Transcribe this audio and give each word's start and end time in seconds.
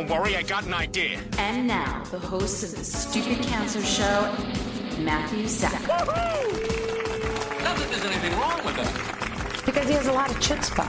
Don't 0.00 0.08
worry, 0.08 0.34
I 0.34 0.42
got 0.42 0.64
an 0.64 0.72
idea. 0.72 1.20
And 1.36 1.66
now, 1.66 2.02
the 2.10 2.18
host 2.18 2.64
of 2.64 2.70
the 2.70 2.82
Stupid 2.82 3.44
Cancer 3.44 3.84
Show, 3.84 4.34
Matthew 4.98 5.46
Zack. 5.46 5.72
Not 5.86 6.06
that 7.76 7.86
there's 7.90 8.04
anything 8.06 8.32
wrong 8.38 8.64
with 8.64 8.76
that. 8.76 9.62
Because 9.66 9.88
he 9.88 9.92
has 9.92 10.06
a 10.06 10.12
lot 10.12 10.30
of 10.30 10.38
chutzpah. 10.38 10.88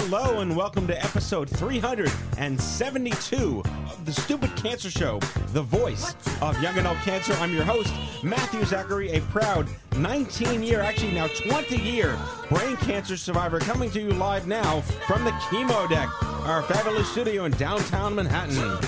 Hello 0.05 0.41
and 0.41 0.57
welcome 0.57 0.87
to 0.87 1.05
episode 1.05 1.51
372 1.51 3.63
of 3.65 4.07
the 4.07 4.13
Stupid 4.13 4.57
Cancer 4.57 4.91
Show, 4.91 5.19
the 5.53 5.61
voice 5.63 6.15
of 6.41 6.61
young 6.63 6.79
adult 6.79 6.97
cancer. 6.99 7.35
I'm 7.35 7.53
your 7.53 7.65
host, 7.65 7.93
Matthew 8.25 8.65
Zachary, 8.65 9.11
a 9.11 9.21
proud 9.21 9.69
19 9.99 10.63
year, 10.63 10.81
actually 10.81 11.13
now 11.13 11.27
20 11.29 11.77
year 11.77 12.19
brain 12.49 12.79
cancer 12.79 13.19
survivor, 13.19 13.61
coming 13.61 13.91
to 13.91 14.01
you 14.01 14.13
live 14.13 14.47
now 14.49 14.81
from 15.07 15.23
the 15.23 15.33
chemo 15.33 15.87
deck, 15.89 16.09
our 16.47 16.63
fabulous 16.63 17.13
studio 17.13 17.45
in 17.45 17.53
downtown 17.53 18.15
Manhattan. 18.15 18.79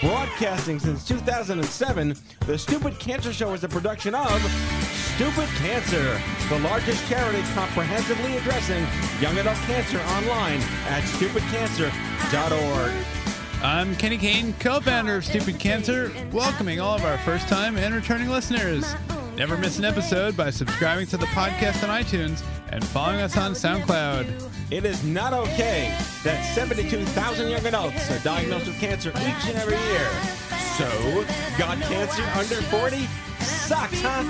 Broadcasting 0.00 0.78
since 0.78 1.04
2007, 1.06 2.14
the 2.46 2.56
Stupid 2.56 2.96
Cancer 3.00 3.32
Show 3.32 3.54
is 3.54 3.64
a 3.64 3.68
production 3.68 4.14
of 4.14 4.40
Stupid 5.20 5.50
Cancer, 5.56 6.18
the 6.48 6.58
largest 6.60 7.06
charity 7.06 7.42
comprehensively 7.52 8.38
addressing 8.38 8.86
young 9.20 9.36
adult 9.36 9.58
cancer 9.66 10.00
online 10.16 10.62
at 10.88 11.02
stupidcancer.org. 11.02 12.92
I'm 13.62 13.94
Kenny 13.96 14.16
Kane, 14.16 14.54
co 14.54 14.80
founder 14.80 15.16
of 15.16 15.26
Stupid 15.26 15.58
Cancer, 15.58 16.10
welcoming 16.32 16.80
all 16.80 16.94
of 16.94 17.04
our 17.04 17.18
first 17.18 17.48
time 17.48 17.76
and 17.76 17.94
returning 17.94 18.30
listeners. 18.30 18.94
Never 19.36 19.58
miss 19.58 19.78
an 19.78 19.84
episode 19.84 20.38
by 20.38 20.48
subscribing 20.48 21.06
to 21.08 21.18
the 21.18 21.26
podcast 21.26 21.86
on 21.86 22.02
iTunes 22.02 22.42
and 22.70 22.82
following 22.82 23.20
us 23.20 23.36
on 23.36 23.52
SoundCloud. 23.52 24.50
It 24.70 24.86
is 24.86 25.04
not 25.04 25.34
okay 25.34 25.94
that 26.24 26.42
72,000 26.54 27.50
young 27.50 27.66
adults 27.66 28.10
are 28.10 28.20
diagnosed 28.20 28.68
with 28.68 28.80
cancer 28.80 29.10
each 29.10 29.48
and 29.50 29.58
every 29.58 29.76
year. 29.92 30.08
So, 30.78 31.26
got 31.58 31.78
cancer 31.82 32.22
under 32.38 32.62
40? 32.70 33.06
Sucks, 33.40 34.00
huh? 34.02 34.24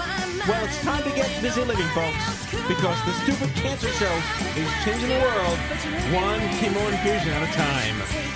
Well, 0.48 0.64
it's 0.64 0.80
time 0.82 1.02
to 1.02 1.10
get 1.10 1.28
busy 1.42 1.64
living, 1.64 1.88
folks, 1.88 2.46
because 2.68 2.98
the 3.04 3.12
Stupid 3.24 3.54
Cancer 3.56 3.88
Show 3.88 4.14
is 4.56 4.68
changing 4.84 5.08
the 5.08 5.20
world 5.20 5.58
one 6.14 6.40
chemo 6.58 6.80
infusion 6.90 7.32
at 7.32 7.42
a 7.42 7.52
time. 7.52 8.30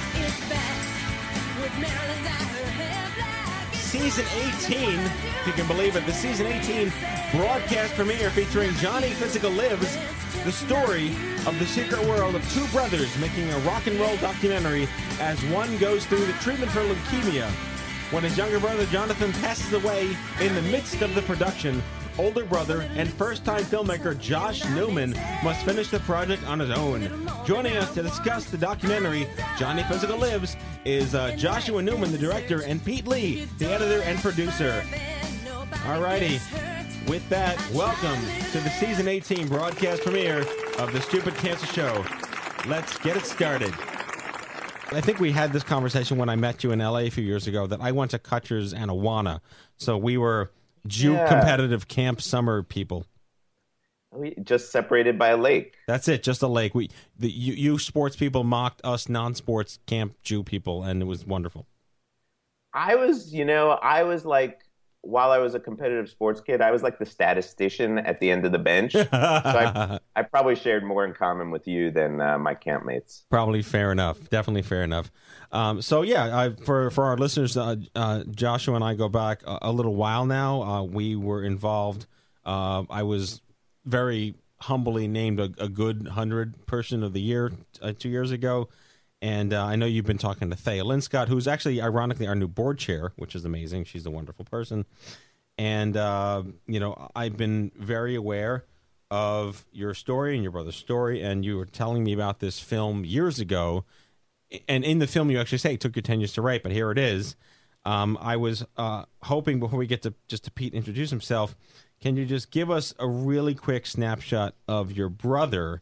Season 3.73 4.25
18, 4.67 4.99
if 5.01 5.47
you 5.47 5.53
can 5.53 5.67
believe 5.67 5.97
it, 5.97 6.05
the 6.05 6.13
season 6.13 6.47
18 6.47 6.93
broadcast 7.33 7.95
premiere 7.95 8.31
featuring 8.31 8.73
Johnny 8.75 9.11
Physical 9.11 9.51
Lives, 9.51 9.97
the 10.45 10.53
story 10.53 11.09
of 11.47 11.59
the 11.59 11.67
secret 11.67 12.05
world 12.07 12.35
of 12.35 12.53
two 12.53 12.67
brothers 12.69 13.17
making 13.19 13.51
a 13.51 13.59
rock 13.61 13.87
and 13.87 13.99
roll 13.99 14.17
documentary 14.19 14.89
as 15.21 15.43
one 15.47 15.77
goes 15.79 16.05
through 16.07 16.25
the 16.27 16.33
treatment 16.35 16.71
for 16.71 16.81
leukemia. 16.81 17.51
When 18.11 18.23
his 18.23 18.37
younger 18.37 18.61
brother 18.61 18.87
Jonathan 18.87 19.33
passes 19.35 19.73
away 19.73 20.17
in 20.41 20.55
the 20.55 20.63
midst 20.63 21.01
of 21.03 21.15
the 21.15 21.23
production, 21.23 21.83
older 22.19 22.45
brother 22.45 22.83
and 22.95 23.09
first 23.09 23.45
time 23.45 23.63
filmmaker 23.65 24.17
Josh 24.19 24.63
Neuman 24.63 25.15
must 25.43 25.65
finish 25.65 25.89
the 25.89 26.01
project 26.01 26.47
on 26.47 26.61
his 26.61 26.71
own. 26.71 27.29
Joining 27.45 27.77
us 27.77 27.93
to 27.95 28.03
discuss 28.03 28.45
the 28.45 28.59
documentary 28.59 29.27
Johnny 29.59 29.83
Physical 29.85 30.19
Lives 30.19 30.57
is 30.85 31.15
uh, 31.15 31.35
Joshua 31.37 31.83
Neuman, 31.83 32.13
the 32.13 32.19
director, 32.19 32.63
and 32.63 32.85
Pete 32.85 33.07
Lee, 33.07 33.47
the 33.59 33.67
editor 33.67 34.03
and 34.03 34.19
producer. 34.21 34.85
Alrighty. 35.85 36.41
With 37.09 37.29
that, 37.31 37.59
welcome 37.73 38.23
to 38.53 38.61
the 38.61 38.71
season 38.71 39.09
18 39.09 39.49
broadcast 39.49 40.03
premiere 40.03 40.41
of 40.79 40.93
the 40.93 41.01
Stupid 41.01 41.35
Cancer 41.37 41.67
Show. 41.67 42.05
Let's 42.67 42.97
get 42.99 43.17
it 43.17 43.25
started. 43.27 43.75
I 44.95 45.01
think 45.01 45.21
we 45.21 45.33
had 45.33 45.53
this 45.53 45.63
conversation 45.63 46.19
when 46.19 46.29
I 46.29 46.37
met 46.37 46.63
you 46.65 46.73
in 46.73 46.79
LA 46.79 46.99
a 47.01 47.11
few 47.11 47.25
years 47.25 47.47
ago 47.47 47.67
that 47.67 47.81
I 47.81 47.93
went 47.93 48.11
to 48.13 48.19
Kutsher's 48.19 48.73
and 48.73 48.91
Awana. 48.91 49.41
So 49.77 49.97
we 49.97 50.17
were 50.17 50.51
Jew 50.87 51.15
Yeah. 51.15 51.29
competitive 51.29 51.89
camp 51.89 52.21
summer 52.21 52.63
people. 52.63 53.07
We 54.13 54.35
just 54.43 54.71
separated 54.71 55.19
by 55.19 55.31
a 55.31 55.37
lake. 55.37 55.77
That's 55.87 56.09
it, 56.09 56.23
just 56.23 56.43
a 56.43 56.47
lake. 56.47 56.75
We 56.75 56.91
the 57.19 57.31
you, 57.31 57.53
you 57.53 57.79
sports 57.79 58.17
people 58.17 58.45
mocked 58.45 58.81
us 58.85 59.09
non-sports 59.09 59.79
camp 59.87 60.15
Jew 60.23 60.43
people 60.43 60.83
and 60.83 61.03
it 61.03 61.07
was 61.07 61.27
wonderful. 61.27 61.67
I 62.73 62.97
was, 62.97 63.33
you 63.33 63.45
know, 63.45 63.71
I 63.71 64.03
was 64.03 64.25
like, 64.25 64.64
while 65.07 65.31
I 65.31 65.39
was 65.39 65.55
a 65.55 65.61
competitive 65.61 66.09
sports 66.09 66.41
kid, 66.41 66.61
I 66.61 66.71
was 66.71 66.83
like 66.83 66.99
the 66.99 67.07
statistician 67.07 67.99
at 67.99 68.21
the 68.21 68.31
end 68.31 68.45
of 68.45 68.53
the 68.53 68.59
bench. 68.59 68.93
so 68.93 69.09
I, 69.13 69.99
I 70.17 70.23
probably 70.23 70.57
shared 70.57 70.85
more 70.85 71.05
in 71.05 71.13
common 71.13 71.51
with 71.51 71.67
you 71.69 71.91
than 71.91 72.21
uh, 72.21 72.39
my 72.39 72.55
campmates. 72.55 73.25
Probably 73.31 73.63
fair 73.63 73.93
enough. 73.93 74.31
Definitely 74.31 74.63
fair 74.63 74.83
enough. 74.83 75.11
Um, 75.53 75.83
so 75.83 76.03
yeah, 76.03 76.37
I, 76.37 76.51
for 76.51 76.91
for 76.91 77.05
our 77.05 77.17
listeners, 77.17 77.57
uh, 77.57 77.77
uh, 77.95 78.25
Joshua 78.31 78.75
and 78.75 78.85
I 78.85 78.95
go 78.95 79.09
back 79.09 79.43
a, 79.47 79.59
a 79.63 79.73
little 79.73 79.95
while 79.95 80.27
now. 80.27 80.63
Uh, 80.63 80.83
we 80.83 81.15
were 81.17 81.45
involved. 81.45 82.07
Uh, 82.45 82.85
I 82.91 83.05
was 83.05 83.41
very 83.85 84.35
humbly 84.63 85.07
named 85.07 85.39
a, 85.39 85.51
a 85.59 85.69
good 85.69 86.09
hundred 86.09 86.67
person 86.67 87.03
of 87.03 87.13
the 87.13 87.21
year 87.21 87.53
uh, 87.83 87.93
two 87.97 88.09
years 88.09 88.31
ago, 88.31 88.69
and 89.25 89.55
uh, 89.55 89.65
I 89.65 89.75
know 89.77 89.87
you've 89.87 90.05
been 90.05 90.19
talking 90.19 90.51
to 90.51 90.57
Thea 90.57 90.85
Linscott, 90.85 91.29
who's 91.29 91.49
actually 91.49 91.81
ironically 91.81 92.27
our 92.27 92.35
new 92.35 92.47
board 92.47 92.79
chair, 92.79 93.15
which 93.17 93.35
is 93.35 93.47
amazing. 93.47 93.85
She's 93.85 94.05
a 94.05 94.11
wonderful 94.11 94.45
person, 94.45 94.85
and 95.57 95.97
uh, 95.97 96.43
you 96.67 96.79
know 96.79 97.09
I've 97.17 97.35
been 97.35 97.73
very 97.75 98.15
aware 98.15 98.67
of 99.11 99.65
your 99.73 99.95
story 99.95 100.35
and 100.35 100.43
your 100.43 100.53
brother's 100.53 100.77
story, 100.77 101.23
and 101.23 101.43
you 101.43 101.57
were 101.57 101.65
telling 101.65 102.05
me 102.05 102.13
about 102.13 102.41
this 102.41 102.61
film 102.61 103.03
years 103.07 103.41
ago. 103.41 103.87
And 104.69 104.85
in 104.85 104.99
the 104.99 105.07
film, 105.07 105.31
you 105.31 105.41
actually 105.41 105.59
say 105.59 105.73
it 105.73 105.81
took 105.81 105.97
you 105.97 106.03
ten 106.03 106.21
years 106.21 106.35
to 106.35 106.43
write, 106.43 106.63
but 106.63 106.73
here 106.73 106.91
it 106.91 106.99
is. 106.99 107.35
Um, 107.87 108.19
I 108.21 108.37
was 108.37 108.67
uh, 108.77 109.07
hoping 109.23 109.59
before 109.59 109.79
we 109.79 109.87
get 109.87 110.03
to 110.03 110.13
just 110.29 110.45
to 110.45 110.51
Pete 110.51 110.75
introduce 110.75 111.09
himself, 111.09 111.57
can 111.99 112.19
you 112.19 112.27
just 112.27 112.51
give 112.51 112.71
us 112.71 112.93
a 112.99 113.09
really 113.09 113.55
quick 113.55 113.87
snapshot 113.87 114.55
of 114.69 114.93
your 114.93 115.09
brother? 115.09 115.81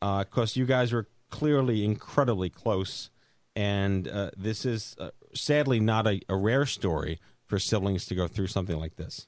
Because 0.00 0.56
you 0.56 0.64
guys 0.64 0.90
were 0.92 1.06
clearly 1.30 1.84
incredibly 1.84 2.50
close, 2.50 3.10
and 3.54 4.08
uh, 4.08 4.30
this 4.36 4.64
is 4.64 4.96
uh, 4.98 5.10
sadly 5.34 5.80
not 5.80 6.06
a, 6.06 6.20
a 6.28 6.36
rare 6.36 6.66
story 6.66 7.20
for 7.46 7.58
siblings 7.58 8.06
to 8.06 8.14
go 8.14 8.26
through 8.26 8.46
something 8.46 8.78
like 8.78 8.96
this. 8.96 9.26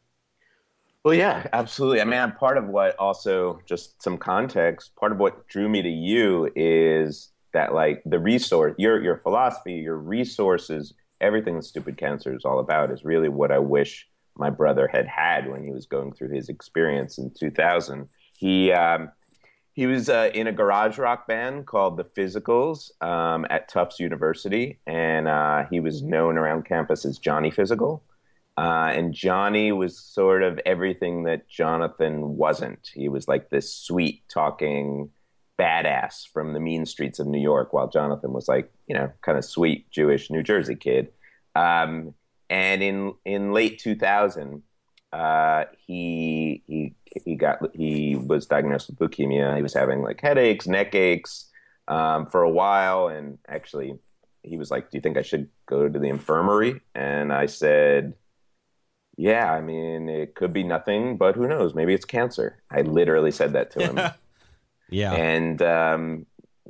Well, 1.02 1.14
yeah, 1.14 1.46
absolutely. 1.54 2.02
I 2.02 2.04
mean, 2.04 2.32
part 2.32 2.58
of 2.58 2.66
what 2.66 2.94
also, 2.98 3.60
just 3.66 4.02
some 4.02 4.18
context, 4.18 4.94
part 4.96 5.12
of 5.12 5.18
what 5.18 5.48
drew 5.48 5.66
me 5.68 5.80
to 5.80 5.88
you 5.88 6.50
is 6.54 7.30
that, 7.54 7.72
like, 7.72 8.02
the 8.04 8.18
resource, 8.18 8.74
your, 8.76 9.02
your 9.02 9.16
philosophy, 9.16 9.74
your 9.74 9.96
resources, 9.96 10.92
everything 11.22 11.56
that 11.56 11.62
Stupid 11.62 11.96
Cancer 11.96 12.34
is 12.34 12.44
all 12.44 12.58
about 12.58 12.90
is 12.90 13.02
really 13.02 13.30
what 13.30 13.50
I 13.50 13.58
wish 13.58 14.06
my 14.36 14.50
brother 14.50 14.88
had 14.88 15.06
had 15.06 15.50
when 15.50 15.64
he 15.64 15.72
was 15.72 15.86
going 15.86 16.12
through 16.12 16.30
his 16.30 16.50
experience 16.50 17.16
in 17.16 17.30
2000. 17.30 18.06
He, 18.34 18.70
um, 18.72 19.10
he 19.72 19.86
was 19.86 20.08
uh, 20.08 20.30
in 20.34 20.46
a 20.46 20.52
garage 20.52 20.98
rock 20.98 21.26
band 21.26 21.66
called 21.66 21.96
the 21.96 22.04
Physicals 22.04 22.90
um, 23.02 23.46
at 23.50 23.68
Tufts 23.68 24.00
University, 24.00 24.78
and 24.86 25.28
uh, 25.28 25.64
he 25.70 25.80
was 25.80 26.02
known 26.02 26.36
around 26.36 26.64
campus 26.64 27.04
as 27.04 27.18
Johnny 27.18 27.50
Physical. 27.50 28.02
Uh, 28.58 28.90
and 28.92 29.14
Johnny 29.14 29.72
was 29.72 29.98
sort 29.98 30.42
of 30.42 30.60
everything 30.66 31.22
that 31.24 31.48
Jonathan 31.48 32.36
wasn't. 32.36 32.90
He 32.92 33.08
was 33.08 33.26
like 33.28 33.48
this 33.48 33.74
sweet 33.74 34.22
talking, 34.28 35.08
badass 35.58 36.28
from 36.28 36.52
the 36.52 36.60
mean 36.60 36.84
streets 36.84 37.18
of 37.18 37.26
New 37.26 37.40
York, 37.40 37.72
while 37.72 37.88
Jonathan 37.88 38.32
was 38.32 38.48
like, 38.48 38.70
you 38.86 38.94
know, 38.94 39.10
kind 39.22 39.38
of 39.38 39.44
sweet 39.44 39.90
Jewish 39.90 40.30
New 40.30 40.42
Jersey 40.42 40.74
kid. 40.74 41.08
Um, 41.54 42.14
and 42.50 42.82
in 42.82 43.14
in 43.24 43.52
late 43.52 43.78
2000, 43.78 44.62
uh, 45.12 45.64
he 45.86 46.62
he 46.66 46.94
he 47.24 47.34
got 47.34 47.58
he 47.74 48.16
was 48.16 48.46
diagnosed 48.46 48.88
with 48.88 48.98
leukemia. 48.98 49.56
He 49.56 49.62
was 49.62 49.74
having 49.74 50.02
like 50.02 50.20
headaches, 50.20 50.66
neck 50.66 50.94
aches 50.94 51.50
um, 51.88 52.26
for 52.26 52.42
a 52.42 52.50
while, 52.50 53.08
and 53.08 53.38
actually, 53.48 53.98
he 54.42 54.56
was 54.56 54.70
like, 54.70 54.90
"Do 54.90 54.96
you 54.96 55.00
think 55.00 55.16
I 55.16 55.22
should 55.22 55.48
go 55.66 55.88
to 55.88 55.98
the 55.98 56.08
infirmary?" 56.08 56.80
And 56.94 57.32
I 57.32 57.46
said, 57.46 58.14
"Yeah, 59.16 59.52
I 59.52 59.60
mean, 59.60 60.08
it 60.08 60.36
could 60.36 60.52
be 60.52 60.62
nothing, 60.62 61.16
but 61.16 61.34
who 61.34 61.48
knows? 61.48 61.74
Maybe 61.74 61.92
it's 61.92 62.04
cancer." 62.04 62.62
I 62.70 62.82
literally 62.82 63.32
said 63.32 63.54
that 63.54 63.72
to 63.72 63.80
him. 63.80 64.12
yeah, 64.90 65.12
and 65.12 65.60
um, 65.60 66.26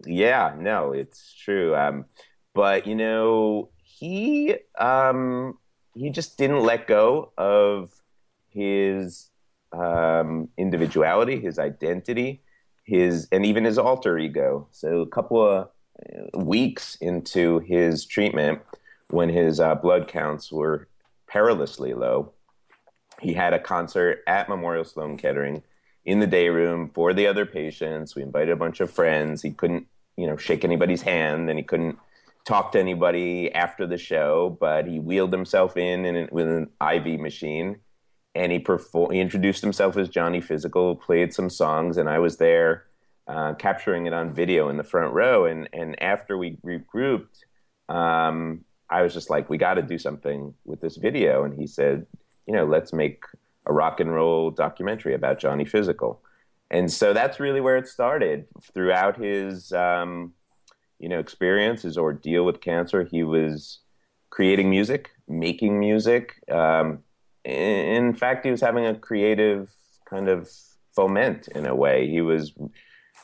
yeah, 0.07 0.55
no, 0.59 0.93
it's 0.93 1.35
true. 1.35 1.77
Um, 1.77 2.07
but 2.55 2.87
you 2.87 2.95
know, 2.95 3.69
he 3.83 4.55
um, 4.79 5.59
he 5.95 6.09
just 6.09 6.39
didn't 6.39 6.63
let 6.63 6.87
go 6.87 7.33
of 7.37 8.00
his 8.51 9.31
um, 9.73 10.49
individuality, 10.57 11.41
his 11.41 11.59
identity, 11.59 12.43
his 12.85 13.29
and 13.31 13.47
even 13.47 13.65
his 13.65 13.79
alter 13.79 14.19
ego. 14.19 14.67
So 14.73 15.01
a 15.01 15.07
couple 15.07 15.47
of 15.47 15.69
uh, 16.05 16.39
weeks 16.39 16.97
into 16.97 17.61
his 17.61 18.05
treatment, 18.05 18.61
when 19.11 19.29
his 19.29 19.61
uh, 19.61 19.75
blood 19.77 20.09
counts 20.09 20.51
were 20.51 20.89
perilously 21.29 21.95
low, 21.95 22.33
he 23.21 23.33
had 23.33 23.53
a 23.53 23.59
concert 23.59 24.23
at 24.27 24.49
Memorial 24.49 24.85
Sloan 24.85 25.17
Kettering 25.17 25.63
in 26.05 26.19
the 26.19 26.27
day 26.27 26.49
room 26.49 26.91
for 26.93 27.13
the 27.13 27.27
other 27.27 27.47
patients. 27.47 28.17
We 28.17 28.23
invited 28.23 28.51
a 28.51 28.57
bunch 28.57 28.81
of 28.81 28.91
friends. 28.91 29.43
He 29.43 29.51
couldn't, 29.51 29.87
you 30.17 30.27
know, 30.27 30.37
shake 30.37 30.65
anybody's 30.65 31.03
hand, 31.03 31.49
and 31.49 31.59
he 31.59 31.63
couldn't 31.63 31.99
talk 32.45 32.73
to 32.73 32.81
anybody 32.81 33.53
after 33.53 33.87
the 33.87 33.99
show. 33.99 34.57
But 34.59 34.87
he 34.87 34.99
wheeled 34.99 35.33
himself 35.33 35.77
in, 35.77 36.05
in 36.05 36.29
with 36.33 36.49
an 36.49 36.71
IV 36.81 37.21
machine 37.21 37.81
and 38.35 38.53
he. 38.53 38.65
He 39.11 39.21
introduced 39.21 39.63
himself 39.63 39.97
as 39.97 40.09
Johnny 40.09 40.41
Physical, 40.41 40.97
played 40.97 41.33
some 41.35 41.51
songs, 41.51 41.97
and 41.97 42.09
I 42.09 42.19
was 42.19 42.37
there 42.37 42.87
uh, 43.27 43.55
capturing 43.55 44.07
it 44.07 44.13
on 44.13 44.35
video 44.35 44.69
in 44.69 44.77
the 44.77 44.85
front 44.85 45.13
row. 45.15 45.45
And 45.45 45.69
and 45.73 46.01
after 46.03 46.37
we 46.37 46.57
regrouped, 46.65 47.45
um, 47.89 48.65
I 48.89 49.03
was 49.03 49.15
just 49.15 49.31
like, 49.31 49.49
we 49.49 49.59
got 49.59 49.75
to 49.75 49.83
do 49.83 49.99
something 49.99 50.55
with 50.65 50.81
this 50.81 50.97
video. 50.97 51.45
And 51.45 51.59
he 51.59 51.67
said, 51.67 52.07
you 52.47 52.55
know, 52.55 52.65
let's 52.65 52.93
make 52.93 53.23
a 53.67 53.73
rock 53.73 54.01
and 54.01 54.13
roll 54.13 54.51
documentary 54.51 55.15
about 55.15 55.39
Johnny 55.39 55.65
Physical. 55.65 56.21
And 56.71 56.91
so 56.91 57.13
that's 57.13 57.41
really 57.41 57.61
where 57.61 57.77
it 57.77 57.89
started. 57.89 58.47
Throughout 58.75 59.21
his, 59.21 59.73
um, 59.73 60.33
you 60.99 61.09
know, 61.09 61.19
experience, 61.19 61.83
his 61.83 61.99
ordeal 61.99 62.45
with 62.45 62.61
cancer, 62.61 63.05
he 63.05 63.23
was 63.23 63.81
creating 64.31 64.71
music, 64.71 65.11
making 65.29 65.79
music. 65.79 66.35
Um, 66.51 67.01
in 67.45 68.15
fact, 68.15 68.45
he 68.45 68.51
was 68.51 68.61
having 68.61 68.87
a 68.87 68.95
creative 68.95 69.71
kind 70.05 70.29
of 70.29 70.51
foment 70.95 71.49
in 71.49 71.67
a 71.67 71.75
way. 71.75 72.09
He 72.09 72.21
was 72.21 72.53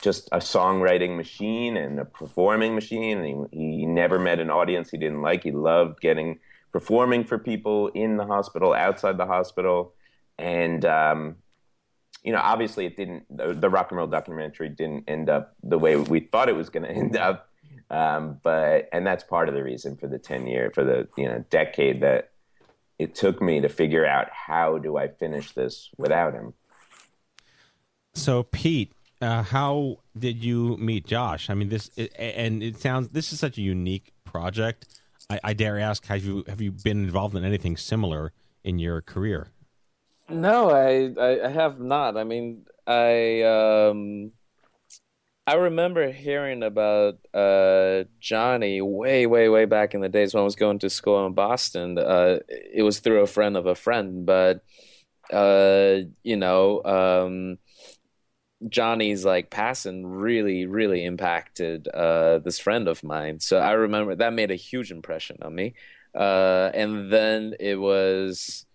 just 0.03 0.29
a 0.33 0.39
songwriting 0.39 1.17
machine 1.17 1.77
and 1.77 1.99
a 1.99 2.05
performing 2.05 2.75
machine. 2.75 3.19
And 3.19 3.49
he, 3.53 3.59
he 3.59 3.87
never 3.87 4.19
met 4.19 4.41
an 4.41 4.51
audience 4.51 4.91
he 4.91 4.99
didn't 4.99 5.23
like. 5.23 5.43
He 5.43 5.53
loved 5.53 6.01
getting 6.01 6.39
performing 6.73 7.25
for 7.25 7.39
people 7.39 7.89
in 7.89 8.19
the 8.19 8.27
hospital, 8.27 8.75
outside 8.75 9.17
the 9.17 9.25
hospital, 9.25 9.95
and 10.39 10.85
um, 10.85 11.37
you 12.23 12.33
know, 12.33 12.41
obviously, 12.43 12.85
it 12.85 12.97
didn't. 12.97 13.25
The, 13.35 13.55
the, 13.55 13.71
rock 13.71 13.91
and 13.91 13.99
roll 13.99 14.07
documentary 14.07 14.69
didn't 14.69 15.05
end 15.09 15.31
up 15.31 15.55
the 15.63 15.79
way 15.79 15.97
we 15.97 16.21
thought 16.21 16.51
it 16.51 16.57
was 16.57 16.69
going 16.69 16.83
to 16.89 16.91
end 16.91 17.17
up. 17.17 17.49
Um, 17.89 18.41
but 18.43 18.91
and 18.93 19.07
that's 19.07 19.25
part 19.25 19.49
of 19.49 19.55
the 19.55 19.63
reason 19.63 19.97
for 19.97 20.07
the 20.07 20.19
ten 20.19 20.47
year, 20.47 20.71
for 20.75 20.85
the 20.85 21.09
you 21.17 21.27
know 21.27 21.45
decade 21.49 22.03
that 22.03 22.33
it 22.99 23.15
took 23.15 23.43
me 23.43 23.61
to 23.61 23.69
figure 23.69 24.07
out 24.07 24.29
how 24.31 24.79
do 24.79 24.97
I 24.97 25.09
finish 25.09 25.53
this 25.53 25.91
without 25.97 26.33
him. 26.33 26.55
So, 28.15 28.45
Pete, 28.45 28.93
uh, 29.21 29.43
how 29.43 29.99
did 30.19 30.43
you 30.43 30.77
meet 30.79 31.07
Josh? 31.07 31.51
I 31.51 31.55
mean, 31.55 31.69
this 31.69 31.91
and 32.19 32.63
it 32.63 32.79
sounds 32.79 33.09
this 33.09 33.33
is 33.33 33.41
such 33.41 33.59
a 33.59 33.63
unique 33.63 34.13
project. 34.25 34.87
I, 35.29 35.41
I, 35.43 35.53
dare 35.55 35.79
ask, 35.79 36.07
have 36.07 36.25
you 36.25 36.45
have 36.47 36.61
you 36.61 36.73
been 36.73 37.05
involved 37.05 37.35
in 37.35 37.45
anything 37.45 37.77
similar 37.77 38.33
in 38.65 38.79
your 38.79 39.03
career? 39.03 39.49
No, 40.29 40.71
I 40.71 41.13
I, 41.21 41.47
I 41.47 41.49
have 41.49 41.81
not. 41.81 42.17
I 42.17 42.25
mean, 42.25 42.65
I 42.87 43.43
um 43.43 44.33
I 45.47 45.55
remember 45.55 46.11
hearing 46.11 46.65
about 46.65 47.19
uh, 47.33 48.05
Johnny 48.19 48.81
way, 48.83 49.27
way, 49.27 49.49
way 49.49 49.65
back 49.65 49.95
in 49.95 50.01
the 50.01 50.09
days 50.09 50.35
when 50.35 50.41
I 50.41 50.45
was 50.45 50.57
going 50.57 50.81
to 50.81 50.91
school 50.91 51.25
in 51.25 51.35
Boston. 51.35 51.99
Uh, 51.99 52.41
it 52.49 52.83
was 52.83 52.99
through 52.99 53.21
a 53.21 53.29
friend 53.29 53.57
of 53.57 53.67
a 53.67 53.77
friend, 53.77 54.27
but 54.27 54.65
uh, 55.33 55.99
you 56.25 56.37
know, 56.37 56.83
um, 56.85 57.59
Johnny's 58.69 59.25
like 59.25 59.51
passing 59.51 60.07
really, 60.07 60.67
really 60.67 61.05
impacted 61.05 61.89
uh, 61.89 62.39
this 62.39 62.59
friend 62.59 62.89
of 62.89 63.05
mine. 63.05 63.39
So 63.39 63.59
I 63.59 63.73
remember 63.73 64.17
that 64.17 64.33
made 64.33 64.51
a 64.51 64.57
huge 64.57 64.91
impression 64.91 65.39
on 65.43 65.55
me. 65.55 65.75
Uh, 66.15 66.71
and 66.75 67.13
then 67.13 67.55
it 67.61 67.77
was 67.77 68.67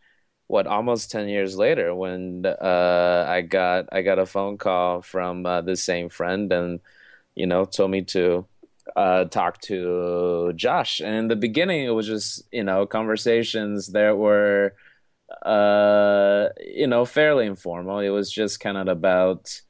what 0.52 0.68
almost 0.68 1.10
10 1.12 1.30
years 1.30 1.56
later 1.56 1.96
when 1.96 2.46
uh, 2.46 3.26
I 3.26 3.40
got 3.40 3.86
I 3.90 4.02
got 4.02 4.20
a 4.20 4.26
phone 4.26 4.58
call 4.58 5.02
from 5.02 5.46
uh, 5.46 5.62
the 5.62 5.78
same 5.78 6.10
friend 6.10 6.52
and 6.52 6.82
you 7.36 7.48
know 7.48 7.64
told 7.64 7.92
me 7.92 8.02
to 8.16 8.46
uh, 8.98 9.24
talk 9.26 9.62
to 9.62 10.52
Josh 10.58 11.00
and 11.00 11.16
in 11.16 11.28
the 11.30 11.38
beginning 11.38 11.86
it 11.86 11.92
was 11.92 12.06
just 12.06 12.44
you 12.52 12.66
know 12.66 12.86
conversations 12.86 13.94
that 13.94 14.18
were 14.18 14.74
uh, 15.46 16.50
you 16.60 16.88
know 16.88 17.06
fairly 17.06 17.46
informal 17.46 18.00
it 18.00 18.10
was 18.10 18.30
just 18.30 18.60
kind 18.60 18.78
of 18.78 18.90
about 18.90 19.62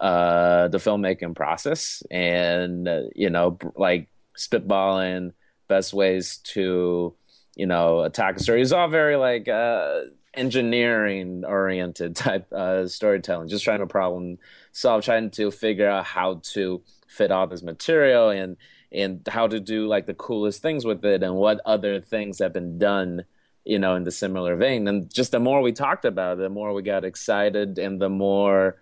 uh, 0.00 0.68
the 0.68 0.78
filmmaking 0.78 1.34
process 1.34 2.04
and 2.08 2.88
you 3.16 3.30
know 3.30 3.58
like 3.74 4.08
spitballing 4.38 5.32
best 5.66 5.92
ways 5.92 6.38
to 6.44 7.16
you 7.56 7.66
know 7.66 8.02
attack 8.02 8.36
a 8.36 8.40
story. 8.40 8.62
It's 8.62 8.72
all 8.72 8.88
very 8.88 9.16
like 9.16 9.48
uh, 9.48 10.02
engineering 10.34 11.44
oriented 11.44 12.16
type 12.16 12.52
uh, 12.52 12.86
storytelling, 12.86 13.48
just 13.48 13.64
trying 13.64 13.80
to 13.80 13.86
problem 13.86 14.38
solve, 14.72 15.04
trying 15.04 15.30
to 15.30 15.50
figure 15.50 15.88
out 15.88 16.04
how 16.04 16.40
to 16.42 16.82
fit 17.06 17.30
all 17.30 17.46
this 17.46 17.62
material 17.62 18.30
and 18.30 18.56
and 18.92 19.26
how 19.28 19.46
to 19.46 19.60
do 19.60 19.86
like 19.86 20.06
the 20.06 20.14
coolest 20.14 20.62
things 20.62 20.84
with 20.84 21.04
it 21.04 21.22
and 21.22 21.34
what 21.34 21.60
other 21.64 22.00
things 22.00 22.40
have 22.40 22.52
been 22.52 22.76
done 22.78 23.24
you 23.64 23.78
know 23.78 23.94
in 23.94 24.04
the 24.04 24.10
similar 24.10 24.56
vein. 24.56 24.86
And 24.88 25.12
just 25.12 25.32
the 25.32 25.40
more 25.40 25.60
we 25.60 25.72
talked 25.72 26.04
about 26.04 26.38
it 26.38 26.42
the 26.42 26.48
more 26.48 26.72
we 26.72 26.82
got 26.82 27.04
excited 27.04 27.78
and 27.78 28.00
the 28.00 28.08
more 28.08 28.76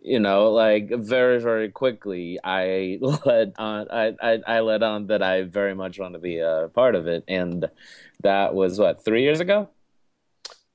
you 0.00 0.20
know 0.20 0.52
like 0.52 0.90
very 0.90 1.40
very 1.40 1.68
quickly 1.70 2.38
i 2.44 2.98
led 3.26 3.52
on 3.58 3.90
i 3.90 4.14
i, 4.22 4.38
I 4.46 4.60
led 4.60 4.84
on 4.84 5.08
that 5.08 5.22
i 5.24 5.42
very 5.42 5.74
much 5.74 5.98
want 5.98 6.14
to 6.14 6.20
be 6.20 6.38
a 6.38 6.70
part 6.72 6.94
of 6.94 7.06
it. 7.06 7.24
And 7.28 7.68
that 8.22 8.54
was 8.54 8.78
what 8.78 9.04
three 9.04 9.22
years 9.22 9.40
ago 9.40 9.68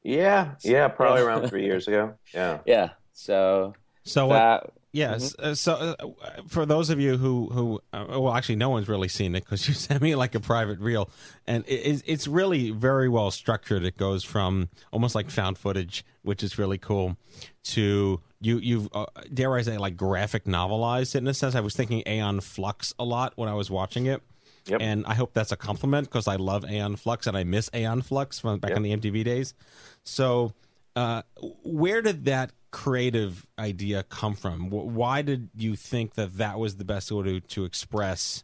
yeah, 0.03 0.55
yeah, 0.63 0.88
probably 0.88 1.22
around 1.22 1.48
three 1.50 1.65
years 1.65 1.88
ago. 1.88 2.15
Yeah, 2.33 2.60
yeah. 2.65 2.89
So, 3.13 3.74
so 4.03 4.29
that. 4.29 4.72
Yes. 4.91 5.33
Mm-hmm. 5.33 5.45
Uh, 5.45 5.55
so, 5.55 5.74
uh, 5.74 6.05
for 6.48 6.67
those 6.67 6.91
of 6.91 7.00
you 7.00 7.17
who 7.17 7.50
who 7.51 7.81
uh, 7.93 8.05
well, 8.10 8.33
actually, 8.33 8.57
no 8.57 8.69
one's 8.69 8.88
really 8.88 9.07
seen 9.07 9.33
it 9.36 9.43
because 9.43 9.67
you 9.67 9.74
sent 9.74 10.01
me 10.01 10.15
like 10.15 10.36
a 10.36 10.39
private 10.39 10.79
reel, 10.79 11.10
and 11.48 11.63
it, 11.67 12.03
it's 12.05 12.27
really 12.27 12.69
very 12.69 13.10
well 13.10 13.31
structured. 13.31 13.83
It 13.83 13.98
goes 13.98 14.24
from 14.24 14.69
almost 14.91 15.15
like 15.15 15.31
found 15.31 15.57
footage, 15.57 16.05
which 16.22 16.43
is 16.43 16.60
really 16.60 16.77
cool, 16.77 17.17
to 17.63 18.22
you 18.39 18.60
you've 18.60 18.88
uh, 18.93 19.05
dare 19.33 19.55
I 19.55 19.63
say 19.63 19.79
like 19.79 19.98
graphic 19.98 20.45
novelized 20.45 21.15
it 21.15 21.19
in 21.19 21.27
a 21.27 21.33
sense. 21.33 21.55
I 21.55 21.62
was 21.62 21.75
thinking 21.75 22.03
Aeon 22.05 22.41
Flux 22.41 22.93
a 23.00 23.03
lot 23.03 23.33
when 23.36 23.50
I 23.50 23.55
was 23.55 23.72
watching 23.72 24.05
it. 24.05 24.22
Yep. 24.67 24.82
And 24.82 25.05
I 25.05 25.13
hope 25.13 25.34
that's 25.34 25.51
a 25.51 25.58
compliment 25.58 26.08
because 26.08 26.27
I 26.27 26.38
love 26.38 26.63
Aeon 26.70 26.96
Flux 26.96 27.27
and 27.27 27.36
I 27.36 27.43
miss 27.43 27.70
Aeon 27.74 28.01
Flux 28.01 28.39
from 28.39 28.60
back 28.60 28.70
yep. 28.70 28.77
in 28.77 28.84
the 28.84 28.96
MTV 28.96 29.24
days. 29.24 29.53
So, 30.03 30.53
uh, 30.96 31.24
where 31.63 32.01
did 32.01 32.25
that 32.25 32.51
creative 32.72 33.46
idea 33.60 34.03
come 34.03 34.36
from? 34.36 34.70
Why 34.70 35.22
did 35.22 35.50
you 35.55 35.75
think 35.75 36.15
that 36.15 36.38
that 36.38 36.60
was 36.60 36.77
the 36.77 36.86
best 36.86 37.12
way 37.12 37.24
to, 37.24 37.39
to 37.39 37.65
express 37.65 38.43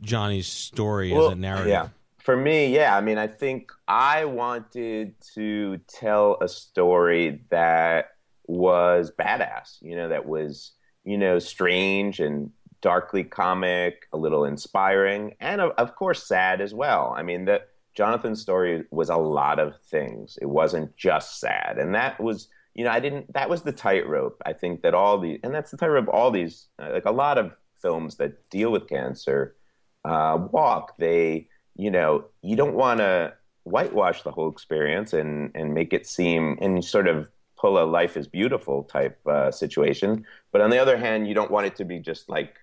Johnny's 0.00 0.46
story 0.46 1.12
well, 1.12 1.26
as 1.26 1.32
a 1.32 1.36
narrative? 1.36 1.68
Yeah. 1.68 1.88
For 2.18 2.36
me, 2.36 2.74
yeah. 2.74 2.96
I 2.96 3.00
mean, 3.00 3.18
I 3.18 3.28
think 3.28 3.70
I 3.86 4.24
wanted 4.24 5.14
to 5.34 5.78
tell 5.88 6.38
a 6.40 6.48
story 6.48 7.42
that 7.50 8.10
was 8.46 9.12
badass, 9.18 9.78
you 9.80 9.96
know, 9.96 10.08
that 10.08 10.26
was, 10.26 10.72
you 11.04 11.18
know, 11.18 11.38
strange 11.38 12.20
and 12.20 12.50
darkly 12.80 13.24
comic, 13.24 14.06
a 14.12 14.16
little 14.16 14.44
inspiring, 14.44 15.34
and 15.40 15.60
of, 15.60 15.72
of 15.78 15.94
course 15.96 16.26
sad 16.26 16.60
as 16.60 16.74
well. 16.74 17.14
I 17.16 17.22
mean, 17.22 17.44
the 17.44 17.62
Jonathan's 17.94 18.42
story 18.42 18.84
was 18.90 19.08
a 19.08 19.16
lot 19.16 19.58
of 19.58 19.80
things. 19.82 20.38
It 20.40 20.46
wasn't 20.46 20.96
just 20.96 21.40
sad, 21.40 21.78
and 21.78 21.94
that 21.94 22.20
was 22.20 22.48
you 22.76 22.84
know, 22.84 22.90
I 22.90 23.00
didn't. 23.00 23.32
That 23.32 23.48
was 23.48 23.62
the 23.62 23.72
tightrope. 23.72 24.40
I 24.44 24.52
think 24.52 24.82
that 24.82 24.92
all 24.92 25.18
the, 25.18 25.40
and 25.42 25.54
that's 25.54 25.70
the 25.70 25.78
tightrope. 25.78 26.08
Of 26.08 26.08
all 26.10 26.30
these, 26.30 26.66
uh, 26.78 26.90
like 26.92 27.06
a 27.06 27.10
lot 27.10 27.38
of 27.38 27.56
films 27.80 28.16
that 28.16 28.50
deal 28.50 28.70
with 28.70 28.86
cancer, 28.86 29.56
uh, 30.04 30.46
walk. 30.52 30.98
They, 30.98 31.48
you 31.74 31.90
know, 31.90 32.26
you 32.42 32.54
don't 32.54 32.74
want 32.74 32.98
to 32.98 33.32
whitewash 33.62 34.22
the 34.22 34.30
whole 34.30 34.50
experience 34.50 35.14
and 35.14 35.50
and 35.54 35.72
make 35.72 35.94
it 35.94 36.06
seem 36.06 36.58
and 36.60 36.84
sort 36.84 37.08
of 37.08 37.28
pull 37.56 37.82
a 37.82 37.84
life 37.84 38.14
is 38.14 38.28
beautiful 38.28 38.84
type 38.84 39.18
uh, 39.26 39.50
situation. 39.50 40.26
But 40.52 40.60
on 40.60 40.68
the 40.68 40.78
other 40.78 40.98
hand, 40.98 41.26
you 41.26 41.32
don't 41.32 41.50
want 41.50 41.66
it 41.66 41.76
to 41.76 41.84
be 41.86 41.98
just 41.98 42.28
like 42.28 42.56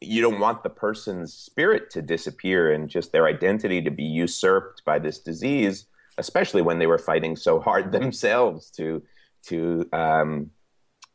you 0.00 0.20
don't 0.20 0.40
want 0.40 0.62
the 0.62 0.70
person's 0.70 1.32
spirit 1.32 1.90
to 1.90 2.02
disappear 2.02 2.72
and 2.72 2.88
just 2.88 3.12
their 3.12 3.26
identity 3.26 3.80
to 3.82 3.90
be 3.90 4.04
usurped 4.04 4.84
by 4.84 4.98
this 4.98 5.18
disease, 5.20 5.86
especially 6.18 6.62
when 6.62 6.78
they 6.78 6.86
were 6.86 6.98
fighting 6.98 7.36
so 7.36 7.60
hard 7.60 7.92
themselves 7.98 8.70
to 8.70 9.02
to 9.46 9.86
um, 9.92 10.50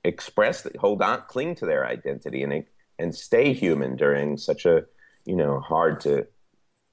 express, 0.04 0.68
hold 0.80 1.02
on, 1.02 1.24
cling 1.28 1.56
to 1.56 1.66
their 1.66 1.86
identity 1.86 2.44
and 2.44 2.66
and 2.98 3.16
stay 3.16 3.54
human 3.54 3.96
during 3.96 4.38
such 4.38 4.66
a 4.66 4.86
you 5.26 5.36
know 5.36 5.60
hard 5.60 6.02
to 6.02 6.28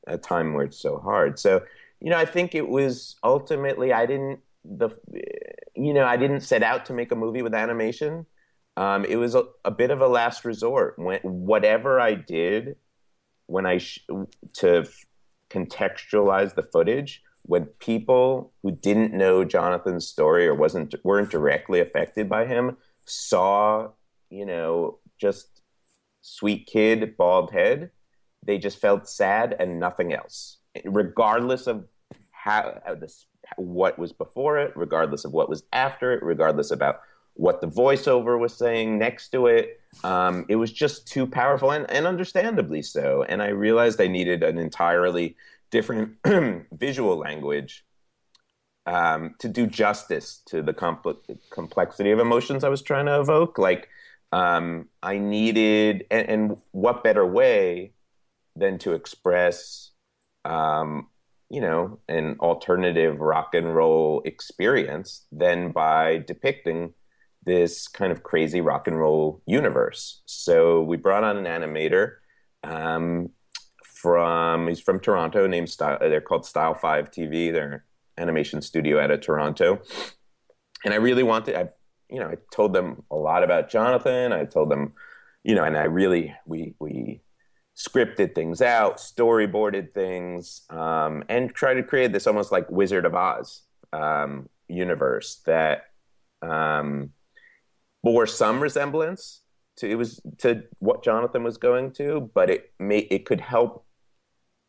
a 0.06 0.16
time 0.16 0.54
where 0.54 0.64
it's 0.64 0.78
so 0.80 0.98
hard. 0.98 1.38
So 1.38 1.62
you 2.00 2.10
know, 2.10 2.18
I 2.18 2.24
think 2.26 2.54
it 2.54 2.68
was 2.68 3.16
ultimately 3.24 3.92
I 3.92 4.06
didn't 4.06 4.40
the 4.64 4.90
you 5.74 5.94
know 5.94 6.04
I 6.04 6.16
didn't 6.16 6.40
set 6.40 6.62
out 6.62 6.86
to 6.86 6.92
make 6.92 7.12
a 7.12 7.16
movie 7.16 7.42
with 7.42 7.54
animation. 7.54 8.26
Um, 8.76 9.04
it 9.04 9.16
was 9.16 9.34
a, 9.34 9.44
a, 9.64 9.70
bit 9.70 9.90
of 9.90 10.00
a 10.00 10.08
last 10.08 10.44
resort. 10.44 10.98
When 10.98 11.20
whatever 11.22 11.98
I 11.98 12.14
did, 12.14 12.76
when 13.46 13.64
I 13.64 13.78
sh- 13.78 14.04
to 14.54 14.80
f- 14.80 15.06
contextualize 15.50 16.54
the 16.54 16.62
footage, 16.62 17.22
when 17.42 17.66
people 17.78 18.52
who 18.62 18.72
didn't 18.72 19.14
know 19.14 19.44
Jonathan's 19.44 20.06
story 20.06 20.46
or 20.46 20.54
wasn't 20.54 20.94
weren't 21.04 21.30
directly 21.30 21.80
affected 21.80 22.28
by 22.28 22.44
him 22.44 22.76
saw, 23.06 23.88
you 24.30 24.44
know, 24.44 24.98
just 25.18 25.62
sweet 26.20 26.66
kid, 26.66 27.16
bald 27.16 27.52
head, 27.52 27.90
they 28.44 28.58
just 28.58 28.78
felt 28.78 29.08
sad 29.08 29.56
and 29.58 29.80
nothing 29.80 30.12
else, 30.12 30.58
regardless 30.84 31.66
of 31.66 31.84
how, 32.32 32.80
how 32.84 32.94
this 32.94 33.26
what 33.56 33.98
was 33.98 34.12
before 34.12 34.58
it, 34.58 34.72
regardless 34.76 35.24
of 35.24 35.32
what 35.32 35.48
was 35.48 35.62
after 35.72 36.12
it, 36.12 36.22
regardless 36.22 36.70
about 36.70 37.00
what 37.36 37.60
the 37.60 37.68
voiceover 37.68 38.38
was 38.38 38.54
saying 38.54 38.98
next 38.98 39.28
to 39.28 39.46
it. 39.46 39.80
Um, 40.04 40.44
it 40.48 40.56
was 40.56 40.72
just 40.72 41.06
too 41.06 41.26
powerful 41.26 41.70
and, 41.70 41.88
and 41.90 42.06
understandably 42.06 42.82
so. 42.82 43.24
And 43.28 43.42
I 43.42 43.48
realized 43.48 44.00
I 44.00 44.08
needed 44.08 44.42
an 44.42 44.58
entirely 44.58 45.36
different 45.70 46.16
visual 46.72 47.16
language 47.16 47.84
um, 48.86 49.34
to 49.40 49.48
do 49.48 49.66
justice 49.66 50.42
to 50.46 50.62
the 50.62 50.72
compl- 50.72 51.38
complexity 51.50 52.10
of 52.10 52.18
emotions 52.18 52.64
I 52.64 52.68
was 52.68 52.82
trying 52.82 53.06
to 53.06 53.20
evoke. 53.20 53.58
Like, 53.58 53.88
um, 54.32 54.88
I 55.02 55.18
needed, 55.18 56.06
and, 56.10 56.28
and, 56.28 56.56
what 56.72 57.04
better 57.04 57.24
way 57.24 57.92
than 58.56 58.78
to 58.78 58.92
express, 58.92 59.92
um, 60.44 61.08
you 61.48 61.60
know, 61.60 62.00
an 62.08 62.36
alternative 62.40 63.20
rock 63.20 63.54
and 63.54 63.74
roll 63.74 64.22
experience 64.24 65.26
than 65.30 65.70
by 65.70 66.18
depicting 66.18 66.92
this 67.46 67.88
kind 67.88 68.12
of 68.12 68.22
crazy 68.22 68.60
rock 68.60 68.88
and 68.88 68.98
roll 68.98 69.40
universe. 69.46 70.20
So 70.26 70.82
we 70.82 70.96
brought 70.96 71.24
on 71.24 71.36
an 71.38 71.44
animator 71.44 72.16
um, 72.62 73.30
from 73.84 74.68
he's 74.68 74.80
from 74.80 75.00
Toronto, 75.00 75.46
named 75.46 75.70
Style. 75.70 75.98
They're 76.00 76.20
called 76.20 76.44
Style 76.44 76.74
Five 76.74 77.10
TV. 77.10 77.52
They're 77.52 77.84
animation 78.18 78.60
studio 78.60 79.00
out 79.00 79.10
of 79.10 79.20
Toronto, 79.20 79.80
and 80.84 80.92
I 80.92 80.98
really 80.98 81.22
wanted. 81.22 81.56
I 81.56 81.68
you 82.10 82.20
know 82.20 82.28
I 82.28 82.36
told 82.52 82.72
them 82.72 83.04
a 83.10 83.16
lot 83.16 83.42
about 83.42 83.70
Jonathan. 83.70 84.32
I 84.32 84.44
told 84.44 84.70
them, 84.70 84.92
you 85.44 85.54
know, 85.54 85.64
and 85.64 85.76
I 85.76 85.84
really 85.84 86.34
we 86.44 86.74
we 86.78 87.22
scripted 87.76 88.34
things 88.34 88.60
out, 88.60 88.96
storyboarded 88.96 89.92
things, 89.92 90.62
um, 90.70 91.22
and 91.28 91.54
tried 91.54 91.74
to 91.74 91.82
create 91.82 92.12
this 92.12 92.26
almost 92.26 92.50
like 92.50 92.70
Wizard 92.70 93.04
of 93.04 93.14
Oz 93.14 93.62
um, 93.92 94.48
universe 94.68 95.42
that 95.46 95.84
um, 96.42 97.10
bore 98.06 98.24
some 98.24 98.60
resemblance 98.60 99.42
to 99.76 99.90
it 99.90 99.96
was 99.96 100.20
to 100.38 100.62
what 100.78 101.02
Jonathan 101.02 101.42
was 101.42 101.56
going 101.56 101.90
to, 101.94 102.30
but 102.34 102.48
it 102.48 102.72
may 102.78 102.98
it 102.98 103.26
could 103.26 103.40
help 103.40 103.84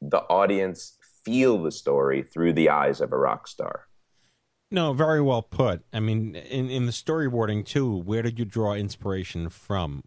the 0.02 0.22
audience 0.22 0.98
feel 1.24 1.62
the 1.62 1.72
story 1.72 2.24
through 2.24 2.54
the 2.54 2.70
eyes 2.70 3.00
of 3.00 3.14
a 3.14 3.18
rock 3.18 3.48
star. 3.48 3.86
No, 4.72 4.92
very 4.94 5.22
well 5.22 5.44
put. 5.44 5.84
I 5.94 6.00
mean, 6.00 6.34
in 6.34 6.72
in 6.72 6.88
the 6.88 6.92
storyboarding 6.92 7.64
too, 7.64 7.96
where 7.96 8.24
did 8.24 8.40
you 8.40 8.44
draw 8.44 8.74
inspiration 8.74 9.50
from? 9.50 10.04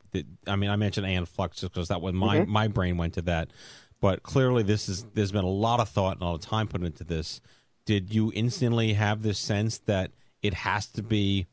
I 0.49 0.57
mean, 0.57 0.69
I 0.69 0.75
mentioned 0.75 1.07
Aeon 1.07 1.27
Flux 1.27 1.61
because 1.61 1.87
that 1.87 2.03
was 2.03 2.13
my 2.13 2.41
mm-hmm. 2.41 2.51
my 2.51 2.67
brain 2.67 2.97
went 2.97 3.15
to 3.15 3.23
that, 3.23 3.53
but 4.01 4.25
clearly 4.25 4.65
this 4.65 4.89
is 4.89 5.07
there's 5.15 5.31
been 5.31 5.45
a 5.45 5.49
lot 5.67 5.79
of 5.79 5.89
thought 5.89 6.15
and 6.15 6.23
a 6.23 6.25
lot 6.25 6.35
of 6.35 6.41
time 6.41 6.67
put 6.67 6.83
into 6.83 7.05
this. 7.05 7.41
Did 7.87 8.13
you 8.13 8.33
instantly 8.35 8.95
have 8.95 9.23
this 9.23 9.39
sense 9.39 9.79
that 9.87 10.11
it 10.43 10.53
has 10.53 10.89
to 10.89 11.03
be 11.05 11.47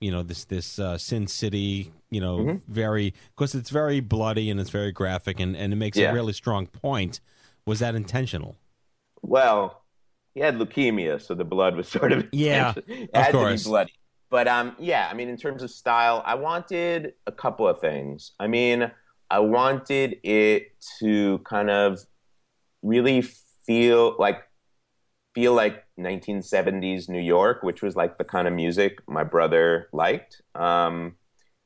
you 0.00 0.10
know 0.10 0.22
this 0.22 0.44
this 0.44 0.78
uh, 0.78 0.98
Sin 0.98 1.26
City, 1.26 1.92
you 2.10 2.20
know, 2.20 2.38
mm-hmm. 2.38 2.72
very 2.72 3.14
because 3.34 3.54
it's 3.54 3.70
very 3.70 4.00
bloody 4.00 4.50
and 4.50 4.60
it's 4.60 4.70
very 4.70 4.92
graphic 4.92 5.40
and 5.40 5.56
and 5.56 5.72
it 5.72 5.76
makes 5.76 5.96
yeah. 5.96 6.10
a 6.10 6.14
really 6.14 6.32
strong 6.32 6.66
point. 6.66 7.20
Was 7.66 7.80
that 7.80 7.94
intentional? 7.94 8.56
Well, 9.22 9.82
he 10.34 10.40
had 10.40 10.58
leukemia, 10.58 11.20
so 11.20 11.34
the 11.34 11.44
blood 11.44 11.76
was 11.76 11.88
sort 11.98 12.12
of 12.12 12.26
yeah, 12.32 12.74
it 12.86 13.10
had 13.14 13.32
to 13.32 13.56
be 13.56 13.62
bloody. 13.62 13.92
But 14.28 14.48
um, 14.48 14.76
yeah, 14.78 15.08
I 15.10 15.14
mean, 15.14 15.28
in 15.28 15.36
terms 15.36 15.62
of 15.62 15.70
style, 15.70 16.22
I 16.26 16.34
wanted 16.34 17.14
a 17.26 17.32
couple 17.32 17.66
of 17.66 17.80
things. 17.80 18.32
I 18.40 18.48
mean, 18.48 18.90
I 19.30 19.38
wanted 19.38 20.18
it 20.22 20.72
to 20.98 21.38
kind 21.38 21.70
of 21.70 22.00
really 22.82 23.22
feel 23.22 24.16
like 24.18 24.45
feel 25.36 25.52
like 25.52 25.84
1970s 26.00 27.10
New 27.10 27.20
York, 27.20 27.62
which 27.62 27.82
was 27.82 27.94
like 27.94 28.16
the 28.16 28.24
kind 28.24 28.48
of 28.48 28.54
music 28.54 29.02
my 29.06 29.22
brother 29.22 29.86
liked. 29.92 30.40
Um, 30.54 31.16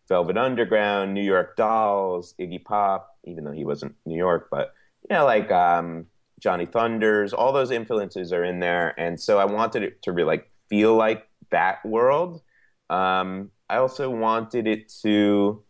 Velvet 0.09 0.37
Underground, 0.37 1.15
New 1.15 1.23
York 1.23 1.55
Dolls, 1.55 2.35
Iggy 2.41 2.65
Pop, 2.65 3.17
even 3.23 3.45
though 3.45 3.53
he 3.53 3.65
wasn't 3.65 3.95
New 4.05 4.17
York, 4.17 4.49
but 4.51 4.75
you 5.09 5.15
know, 5.15 5.25
like 5.25 5.53
um, 5.53 6.07
Johnny 6.41 6.67
Thunders, 6.67 7.33
all 7.33 7.53
those 7.53 7.71
influences 7.71 8.33
are 8.33 8.43
in 8.43 8.59
there, 8.59 8.93
and 8.99 9.21
so 9.21 9.39
I 9.39 9.45
wanted 9.45 9.85
it 9.85 10.03
to 10.03 10.11
really 10.11 10.27
like 10.27 10.51
feel 10.69 10.97
like 10.97 11.29
that 11.53 11.87
world. 11.87 12.43
Um, 12.91 13.53
I 13.69 13.77
also 13.77 14.11
wanted 14.11 14.67
it 14.67 14.93
to 15.03 15.09
you 15.09 15.63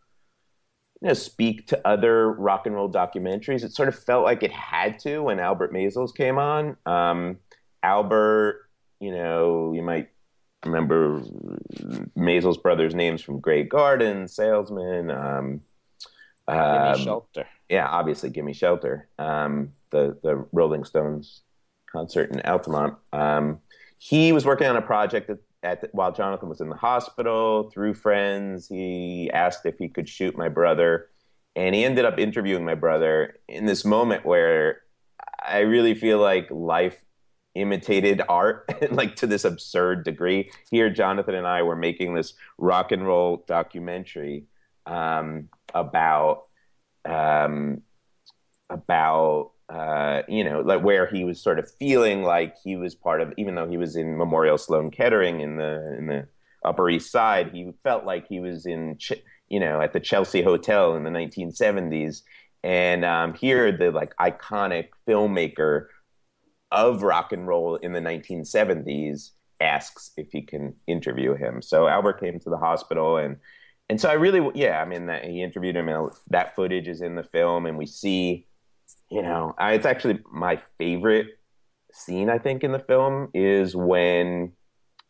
know, 1.03 1.13
speak 1.13 1.67
to 1.67 1.87
other 1.87 2.33
rock 2.33 2.65
and 2.65 2.75
roll 2.75 2.91
documentaries. 2.91 3.63
It 3.63 3.75
sort 3.75 3.89
of 3.89 4.03
felt 4.03 4.25
like 4.25 4.43
it 4.43 4.53
had 4.53 4.99
to 5.01 5.19
when 5.21 5.39
Albert 5.39 5.75
Maysles 5.75 6.15
came 6.15 6.39
on. 6.39 6.79
Um, 6.87 7.37
Albert, 7.83 8.69
you 9.01 9.13
know, 9.13 9.73
you 9.73 9.83
might 9.83 10.09
remember 10.65 11.21
Maysles 12.17 12.61
brothers' 12.61 12.95
names 12.95 13.23
from 13.23 13.41
Grey 13.41 13.65
Gardens, 13.65 14.35
Salesman, 14.35 15.11
um, 15.11 15.61
um, 16.47 16.93
Gimme 16.93 17.05
Shelter. 17.05 17.47
Yeah, 17.69 17.89
obviously, 17.89 18.31
Gimme 18.31 18.53
Shelter. 18.53 19.09
Um, 19.19 19.73
the 19.91 20.19
the 20.23 20.47
Rolling 20.53 20.85
Stones 20.85 21.43
concert 21.91 22.31
in 22.31 22.41
Altamont. 22.43 22.95
Um, 23.13 23.61
he 23.99 24.33
was 24.33 24.45
working 24.45 24.67
on 24.67 24.77
a 24.77 24.83
project 24.83 25.31
at, 25.31 25.39
at 25.63 25.81
the, 25.83 25.89
while 25.93 26.13
Jonathan 26.13 26.49
was 26.49 26.61
in 26.61 26.69
the 26.69 26.77
hospital. 26.77 27.71
Through 27.71 27.95
friends, 27.95 28.69
he 28.69 29.31
asked 29.33 29.67
if 29.67 29.79
he 29.79 29.89
could 29.89 30.09
shoot 30.09 30.37
my 30.37 30.49
brother, 30.49 31.09
and 31.57 31.75
he 31.75 31.85
ended 31.85 32.05
up 32.05 32.19
interviewing 32.19 32.65
my 32.65 32.75
brother 32.75 33.39
in 33.49 33.67
this 33.67 33.85
moment 33.85 34.25
where 34.25 34.83
I 35.43 35.61
really 35.61 35.95
feel 35.95 36.19
like 36.19 36.49
life 36.51 36.97
imitated 37.55 38.23
art 38.29 38.71
like 38.91 39.17
to 39.17 39.27
this 39.27 39.45
absurd 39.45 40.05
degree. 40.05 40.51
Here, 40.71 40.91
Jonathan 40.91 41.35
and 41.35 41.47
I 41.47 41.63
were 41.63 41.77
making 41.77 42.15
this 42.15 42.35
rock 42.59 42.93
and 42.93 43.07
roll 43.07 43.45
documentary 43.47 44.45
um, 44.87 45.49
about 45.75 46.45
um, 47.05 47.83
about 48.69 49.53
uh, 49.69 50.23
you 50.29 50.45
know 50.45 50.61
like 50.61 50.83
where 50.83 51.07
he 51.07 51.25
was 51.25 51.41
sort 51.41 51.59
of 51.59 51.71
feeling 51.79 52.23
like 52.23 52.57
he 52.63 52.77
was 52.77 52.95
part 52.95 53.21
of, 53.21 53.33
even 53.37 53.55
though 53.55 53.69
he 53.69 53.77
was 53.77 53.97
in 53.97 54.17
Memorial 54.17 54.59
Sloan 54.59 54.91
Kettering 54.91 55.41
in 55.41 55.57
the 55.57 55.97
in 55.99 56.07
the 56.07 56.29
Upper 56.65 56.89
East 56.91 57.11
Side, 57.11 57.51
he 57.53 57.73
felt 57.83 58.05
like 58.05 58.27
he 58.29 58.41
was 58.41 58.67
in 58.67 58.99
you 59.49 59.61
know 59.61 59.81
at 59.81 59.93
the 59.93 60.01
Chelsea 60.01 60.43
Hotel 60.43 60.95
in 60.95 61.05
the 61.05 61.11
1970s. 61.11 62.23
And 62.63 63.07
um, 63.07 63.33
here, 63.33 63.73
the 63.73 63.91
like 63.91 64.15
iconic 64.17 64.89
filmmaker 65.09 65.87
of 66.71 67.03
rock 67.03 67.33
and 67.33 67.47
roll 67.47 67.77
in 67.77 67.93
the 67.93 68.01
1970s 68.01 69.31
asks 69.61 70.11
if 70.17 70.29
he 70.33 70.43
can 70.43 70.75
interview 70.87 71.35
him. 71.35 71.61
So 71.63 71.87
Albert 71.87 72.21
came 72.21 72.39
to 72.41 72.51
the 72.51 72.57
hospital 72.57 73.17
and 73.17 73.37
and 73.89 74.01
so 74.01 74.09
I 74.09 74.13
really 74.13 74.49
yeah, 74.55 74.81
I 74.81 74.85
mean 74.85 75.07
that 75.07 75.25
he 75.25 75.43
interviewed 75.43 75.77
him 75.77 75.89
and 75.89 76.11
that 76.29 76.55
footage 76.55 76.89
is 76.89 77.01
in 77.01 77.17
the 77.17 77.25
film 77.25 77.67
and 77.67 77.77
we 77.77 77.87
see 77.87 78.47
you 79.11 79.23
know, 79.23 79.55
I, 79.59 79.73
it's 79.73 79.87
actually 79.87 80.21
my 80.31 80.61
favorite 80.79 81.27
scene 81.93 82.31
I 82.31 82.39
think 82.39 82.63
in 82.63 82.73
the 82.73 82.79
film 82.79 83.29
is 83.35 83.75
when 83.75 84.53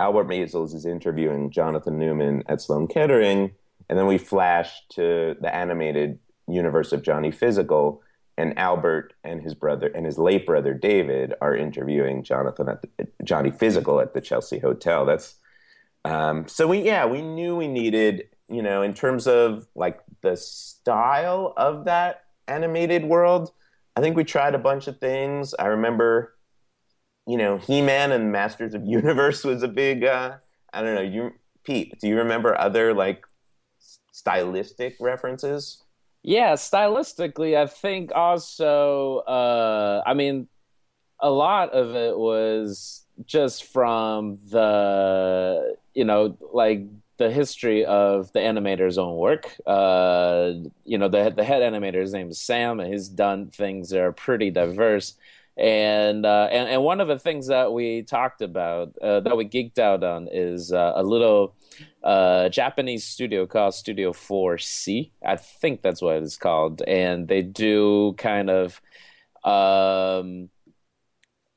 Albert 0.00 0.28
Maysles 0.28 0.74
is 0.74 0.86
interviewing 0.86 1.50
Jonathan 1.50 1.98
Neuman 1.98 2.42
at 2.48 2.62
Sloan 2.62 2.88
Kettering, 2.88 3.52
and 3.88 3.98
then 3.98 4.06
we 4.06 4.16
flash 4.16 4.72
to 4.94 5.36
the 5.40 5.54
animated 5.54 6.18
universe 6.48 6.92
of 6.92 7.02
Johnny 7.02 7.30
Physical, 7.30 8.02
and 8.40 8.58
Albert 8.58 9.12
and 9.22 9.42
his 9.42 9.54
brother 9.54 9.88
and 9.88 10.06
his 10.06 10.18
late 10.18 10.46
brother 10.46 10.72
David 10.72 11.34
are 11.42 11.54
interviewing 11.54 12.22
Jonathan 12.22 12.70
at 12.70 12.82
the, 12.82 13.06
Johnny 13.22 13.50
Physical 13.50 14.00
at 14.00 14.14
the 14.14 14.20
Chelsea 14.20 14.58
Hotel. 14.58 15.04
That's 15.04 15.34
um, 16.06 16.48
so 16.48 16.66
we 16.66 16.82
yeah 16.82 17.04
we 17.04 17.20
knew 17.20 17.54
we 17.54 17.68
needed 17.68 18.24
you 18.48 18.62
know 18.62 18.80
in 18.80 18.94
terms 18.94 19.26
of 19.26 19.66
like 19.74 20.00
the 20.22 20.36
style 20.36 21.52
of 21.56 21.84
that 21.84 22.24
animated 22.48 23.04
world. 23.04 23.52
I 23.94 24.00
think 24.00 24.16
we 24.16 24.24
tried 24.24 24.54
a 24.54 24.58
bunch 24.58 24.88
of 24.88 24.98
things. 24.98 25.54
I 25.58 25.66
remember, 25.66 26.34
you 27.26 27.36
know, 27.36 27.58
He 27.58 27.82
Man 27.82 28.10
and 28.12 28.32
Masters 28.32 28.72
of 28.72 28.86
Universe 28.86 29.44
was 29.50 29.62
a 29.62 29.68
big. 29.68 30.04
Uh, 30.04 30.36
I 30.72 30.82
don't 30.82 30.94
know. 30.94 31.02
You, 31.02 31.32
Pete, 31.64 31.94
do 32.00 32.08
you 32.08 32.16
remember 32.16 32.58
other 32.58 32.94
like 32.94 33.26
stylistic 34.12 34.96
references? 34.98 35.82
Yeah, 36.22 36.52
stylistically, 36.54 37.56
I 37.56 37.66
think 37.66 38.12
also, 38.14 39.18
uh, 39.20 40.02
I 40.04 40.14
mean, 40.14 40.48
a 41.20 41.30
lot 41.30 41.70
of 41.72 41.96
it 41.96 42.16
was 42.18 43.06
just 43.26 43.64
from 43.66 44.38
the, 44.50 45.76
you 45.94 46.04
know, 46.04 46.38
like 46.52 46.82
the 47.18 47.30
history 47.30 47.84
of 47.86 48.32
the 48.32 48.40
animator's 48.40 48.98
own 48.98 49.16
work. 49.16 49.56
Uh, 49.66 50.52
you 50.84 50.98
know, 50.98 51.08
the 51.08 51.30
the 51.30 51.44
head 51.44 51.62
animator's 51.62 52.12
name 52.14 52.30
is 52.30 52.40
Sam, 52.40 52.80
and 52.80 52.92
he's 52.92 53.08
done 53.08 53.48
things 53.48 53.90
that 53.90 54.00
are 54.02 54.12
pretty 54.12 54.50
diverse. 54.50 55.16
And 55.56 56.26
uh, 56.26 56.48
and 56.52 56.68
and 56.70 56.82
one 56.84 57.00
of 57.00 57.08
the 57.08 57.18
things 57.18 57.48
that 57.48 57.72
we 57.72 58.02
talked 58.02 58.42
about 58.42 58.96
uh, 59.02 59.20
that 59.20 59.36
we 59.36 59.46
geeked 59.48 59.78
out 59.78 60.04
on 60.04 60.28
is 60.32 60.72
uh, 60.72 60.92
a 60.96 61.02
little 61.02 61.54
uh, 62.02 62.48
Japanese 62.48 63.04
studio 63.04 63.46
called 63.46 63.74
Studio 63.74 64.12
4C. 64.12 65.12
I 65.24 65.36
think 65.36 65.82
that's 65.82 66.02
what 66.02 66.22
it's 66.22 66.36
called, 66.36 66.82
and 66.82 67.28
they 67.28 67.42
do 67.42 68.14
kind 68.18 68.50
of. 68.50 68.80
Um, 69.44 70.50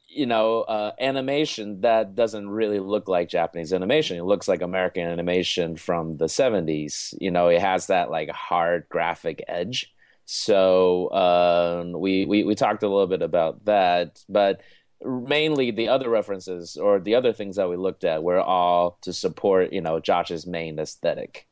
you 0.08 0.25
know, 0.25 0.62
uh, 0.62 0.91
animation 1.00 1.82
that 1.82 2.15
doesn't 2.15 2.48
really 2.50 2.79
look 2.79 3.08
like 3.08 3.29
Japanese 3.29 3.74
animation. 3.74 4.17
It 4.17 4.25
looks 4.25 4.48
like 4.48 4.62
American 4.62 5.08
animation 5.08 5.75
from 5.75 6.17
the 6.17 6.29
70s. 6.29 7.15
You 7.20 7.32
know, 7.32 7.48
it 7.48 7.60
has 7.62 7.88
that 7.88 8.12
like 8.12 8.29
hard 8.29 8.88
graphic 8.89 9.43
edge. 9.48 9.91
So 10.25 11.12
um, 11.12 12.00
we, 12.00 12.25
we 12.25 12.43
we 12.43 12.55
talked 12.55 12.84
a 12.84 12.88
little 12.88 13.08
bit 13.08 13.22
about 13.22 13.65
that, 13.65 14.24
but 14.29 14.62
mainly 15.06 15.72
the 15.72 15.90
other 15.90 16.10
references 16.10 16.78
or 16.78 17.00
the 17.00 17.16
other 17.16 17.34
things 17.34 17.56
that 17.56 17.70
we 17.70 17.76
looked 17.76 18.04
at 18.04 18.24
were 18.24 18.40
all 18.40 18.98
to 19.02 19.14
support 19.14 19.74
you 19.74 19.82
know 19.82 20.00
Josh's 20.00 20.46
main 20.46 20.80
aesthetic. 20.80 21.48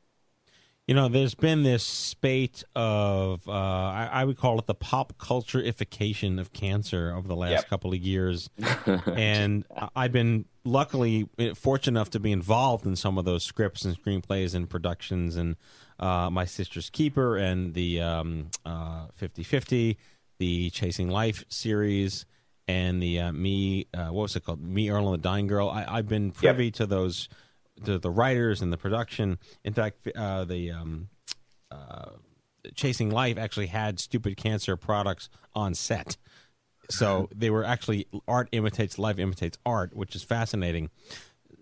You 0.87 0.95
know, 0.95 1.07
there's 1.07 1.35
been 1.35 1.63
this 1.63 1.85
spate 1.85 2.63
of, 2.75 3.47
uh, 3.47 3.51
I, 3.51 4.09
I, 4.11 4.25
would 4.25 4.35
call 4.35 4.59
it 4.59 4.65
the 4.65 4.73
pop 4.73 5.13
cultureification 5.19 6.39
of 6.39 6.51
cancer 6.53 7.13
over 7.15 7.27
the 7.27 7.35
last 7.35 7.51
yep. 7.51 7.69
couple 7.69 7.93
of 7.93 7.99
years. 7.99 8.49
and 9.05 9.63
I've 9.95 10.11
been 10.11 10.45
luckily 10.65 11.29
fortunate 11.55 11.97
enough 11.97 12.09
to 12.09 12.19
be 12.19 12.31
involved 12.31 12.85
in 12.85 12.95
some 12.95 13.17
of 13.17 13.25
those 13.25 13.43
scripts 13.43 13.85
and 13.85 13.95
screenplays 13.95 14.55
and 14.55 14.69
productions. 14.69 15.37
And 15.37 15.55
uh, 15.99 16.29
My 16.29 16.45
Sister's 16.45 16.89
Keeper 16.89 17.37
and 17.37 17.73
the 17.73 18.01
um, 18.01 18.49
uh, 18.65 19.05
50-50, 19.21 19.97
the 20.39 20.71
Chasing 20.71 21.09
Life 21.09 21.45
series, 21.47 22.25
and 22.71 23.03
the 23.03 23.19
uh, 23.19 23.31
Me, 23.31 23.87
uh, 23.93 24.07
what 24.07 24.23
was 24.23 24.35
it 24.35 24.45
called? 24.45 24.61
Me, 24.63 24.89
Earl 24.89 25.13
and 25.13 25.21
the 25.21 25.23
Dying 25.23 25.47
Girl. 25.47 25.69
I, 25.69 25.97
have 25.97 26.07
been 26.07 26.31
privy 26.31 26.65
yep. 26.65 26.73
to 26.75 26.85
those 26.85 27.27
the 27.81 27.99
the 27.99 28.09
writers 28.09 28.61
and 28.61 28.71
the 28.71 28.77
production. 28.77 29.39
In 29.63 29.73
fact, 29.73 30.07
uh, 30.15 30.45
the 30.45 30.71
um, 30.71 31.09
uh, 31.69 32.11
Chasing 32.75 33.09
Life 33.09 33.37
actually 33.37 33.67
had 33.67 33.99
Stupid 33.99 34.37
Cancer 34.37 34.77
products 34.77 35.29
on 35.53 35.73
set, 35.73 36.17
so 36.89 37.29
they 37.35 37.49
were 37.49 37.65
actually 37.65 38.07
art 38.27 38.47
imitates 38.51 38.97
life 38.97 39.19
imitates 39.19 39.57
art, 39.65 39.95
which 39.95 40.15
is 40.15 40.23
fascinating. 40.23 40.89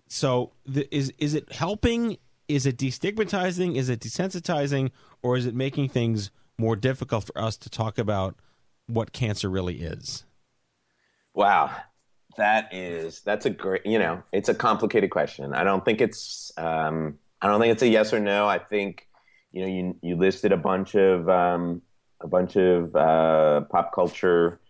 So, 0.08 0.52
the, 0.64 0.94
is 0.94 1.12
is 1.18 1.34
it 1.34 1.52
helping? 1.52 2.18
Is 2.48 2.66
it 2.66 2.76
destigmatizing? 2.76 3.76
Is 3.76 3.88
it 3.88 4.00
desensitizing? 4.00 4.90
Or 5.22 5.36
is 5.36 5.46
it 5.46 5.54
making 5.54 5.90
things 5.90 6.30
more 6.58 6.74
difficult 6.74 7.24
for 7.24 7.38
us 7.38 7.56
to 7.58 7.70
talk 7.70 7.98
about 7.98 8.36
what 8.86 9.12
cancer 9.12 9.48
really 9.48 9.82
is? 9.82 10.24
Wow, 11.34 11.74
that 12.36 12.72
is 12.74 13.20
that's 13.22 13.46
a 13.46 13.50
great 13.50 13.86
you 13.86 13.98
know 13.98 14.22
it's 14.32 14.48
a 14.48 14.54
complicated 14.54 15.10
question. 15.10 15.54
I 15.54 15.64
don't 15.64 15.84
think 15.84 16.00
it's 16.00 16.52
um, 16.56 17.18
i 17.42 17.46
don't 17.48 17.60
think 17.60 17.72
it's 17.72 17.82
a 17.82 17.88
yes 17.88 18.12
or 18.12 18.20
no. 18.20 18.46
I 18.48 18.58
think 18.58 19.06
you 19.52 19.62
know 19.62 19.68
you 19.68 19.96
you 20.02 20.16
listed 20.16 20.52
a 20.52 20.56
bunch 20.56 20.94
of 20.94 21.28
um, 21.28 21.82
a 22.20 22.26
bunch 22.28 22.56
of 22.56 22.94
uh, 22.96 23.62
pop 23.70 23.92
culture 23.94 24.60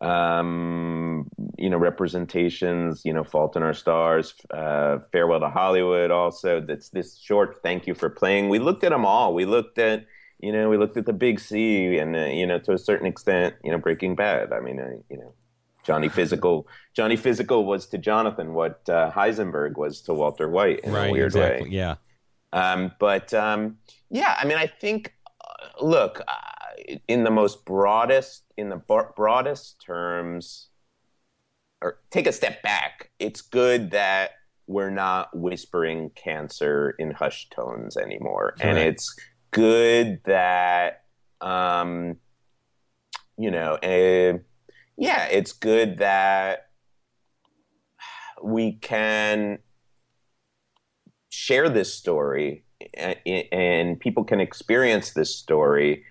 um, 0.00 1.28
you 1.58 1.70
know 1.70 1.78
representations 1.78 3.02
you 3.04 3.12
know 3.12 3.24
fault 3.24 3.56
in 3.56 3.62
our 3.62 3.74
stars 3.74 4.34
uh, 4.52 4.98
farewell 5.12 5.40
to 5.40 5.48
hollywood 5.48 6.10
also. 6.10 6.60
That's 6.60 6.90
this 6.90 7.18
short 7.18 7.62
thank 7.62 7.86
you 7.86 7.94
for 7.94 8.10
playing. 8.10 8.48
We 8.50 8.58
looked 8.58 8.84
at 8.84 8.90
them 8.90 9.06
all. 9.06 9.34
We 9.34 9.46
looked 9.46 9.78
at 9.78 10.06
you 10.40 10.52
know 10.52 10.68
we 10.68 10.76
looked 10.76 10.96
at 10.98 11.06
the 11.06 11.12
big 11.14 11.40
c 11.40 11.98
and 11.98 12.14
uh, 12.16 12.26
you 12.26 12.46
know 12.46 12.58
to 12.60 12.72
a 12.72 12.78
certain 12.78 13.06
extent 13.06 13.54
you 13.64 13.70
know 13.72 13.78
breaking 13.78 14.16
bad. 14.16 14.52
I 14.52 14.60
mean 14.60 14.78
uh, 14.80 14.90
you 15.10 15.18
know 15.18 15.34
Johnny 15.84 16.08
Physical. 16.08 16.66
Johnny 16.94 17.16
Physical 17.16 17.64
was 17.64 17.86
to 17.88 17.98
Jonathan 17.98 18.54
what 18.54 18.88
uh, 18.88 19.10
Heisenberg 19.10 19.76
was 19.76 20.00
to 20.02 20.14
Walter 20.14 20.48
White 20.48 20.80
in 20.80 20.92
right, 20.92 21.10
a 21.10 21.12
weird 21.12 21.26
exactly. 21.26 21.68
way. 21.68 21.74
Yeah. 21.74 21.96
Um, 22.52 22.92
but 22.98 23.32
um, 23.34 23.78
yeah, 24.10 24.36
I 24.40 24.46
mean, 24.46 24.58
I 24.58 24.66
think, 24.66 25.14
uh, 25.40 25.84
look, 25.84 26.20
uh, 26.26 26.94
in 27.08 27.24
the 27.24 27.30
most 27.30 27.64
broadest, 27.64 28.44
in 28.56 28.68
the 28.68 28.76
broadest 29.16 29.80
terms, 29.84 30.68
or 31.82 31.98
take 32.10 32.26
a 32.26 32.32
step 32.32 32.62
back. 32.62 33.10
It's 33.18 33.42
good 33.42 33.90
that 33.90 34.32
we're 34.66 34.90
not 34.90 35.36
whispering 35.36 36.10
cancer 36.14 36.94
in 36.98 37.10
hushed 37.10 37.52
tones 37.52 37.96
anymore, 37.96 38.54
and 38.60 38.78
it's 38.78 39.14
good 39.50 40.20
that, 40.24 41.04
um, 41.40 42.16
you 43.36 43.50
know. 43.50 43.74
Uh, 43.74 44.38
yeah, 44.96 45.26
it's 45.26 45.52
good 45.52 45.98
that 45.98 46.68
we 48.42 48.72
can 48.72 49.58
share 51.30 51.68
this 51.68 51.92
story 51.92 52.64
and, 52.94 53.98
people 53.98 54.24
can 54.24 54.40
experience 54.40 55.12
this 55.12 55.34
story 55.34 56.04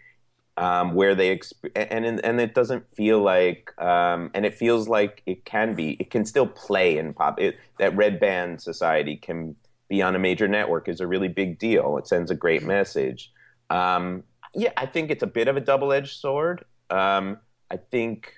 um, 0.57 0.93
where 0.93 1.15
they 1.15 1.35
exp- 1.35 1.71
and 1.75 2.05
and 2.23 2.41
it 2.41 2.53
doesn't 2.53 2.85
feel 2.95 3.19
like 3.21 3.71
um, 3.81 4.29
and 4.33 4.45
it 4.45 4.53
feels 4.53 4.87
like 4.87 5.23
it 5.25 5.45
can 5.45 5.75
be 5.75 5.91
it 5.99 6.11
can 6.11 6.25
still 6.25 6.45
play 6.45 6.97
in 6.97 7.13
pop 7.13 7.39
it, 7.39 7.57
that 7.79 7.95
red 7.95 8.19
band 8.19 8.61
society 8.61 9.15
can 9.15 9.55
be 9.89 10.01
on 10.01 10.15
a 10.15 10.19
major 10.19 10.47
network 10.47 10.87
is 10.87 10.99
a 10.99 11.07
really 11.07 11.27
big 11.27 11.57
deal. 11.57 11.97
It 11.97 12.07
sends 12.07 12.29
a 12.29 12.35
great 12.35 12.63
message. 12.63 13.31
Um, 13.69 14.23
yeah 14.53 14.71
I 14.77 14.85
think 14.85 15.09
it's 15.09 15.23
a 15.23 15.27
bit 15.27 15.47
of 15.47 15.57
a 15.57 15.61
double 15.61 15.91
edged 15.91 16.19
sword. 16.19 16.65
Um, 16.89 17.37
I 17.71 17.77
think 17.77 18.33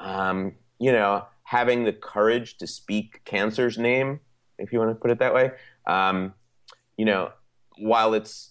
um, 0.00 0.54
you 0.78 0.92
know, 0.92 1.24
having 1.44 1.84
the 1.84 1.92
courage 1.92 2.58
to 2.58 2.66
speak 2.66 3.22
cancer's 3.24 3.78
name, 3.78 4.20
if 4.58 4.72
you 4.72 4.78
want 4.78 4.90
to 4.90 4.94
put 4.94 5.10
it 5.10 5.18
that 5.18 5.34
way. 5.34 5.52
Um, 5.86 6.34
you 6.96 7.04
know, 7.04 7.32
while 7.78 8.14
it's 8.14 8.50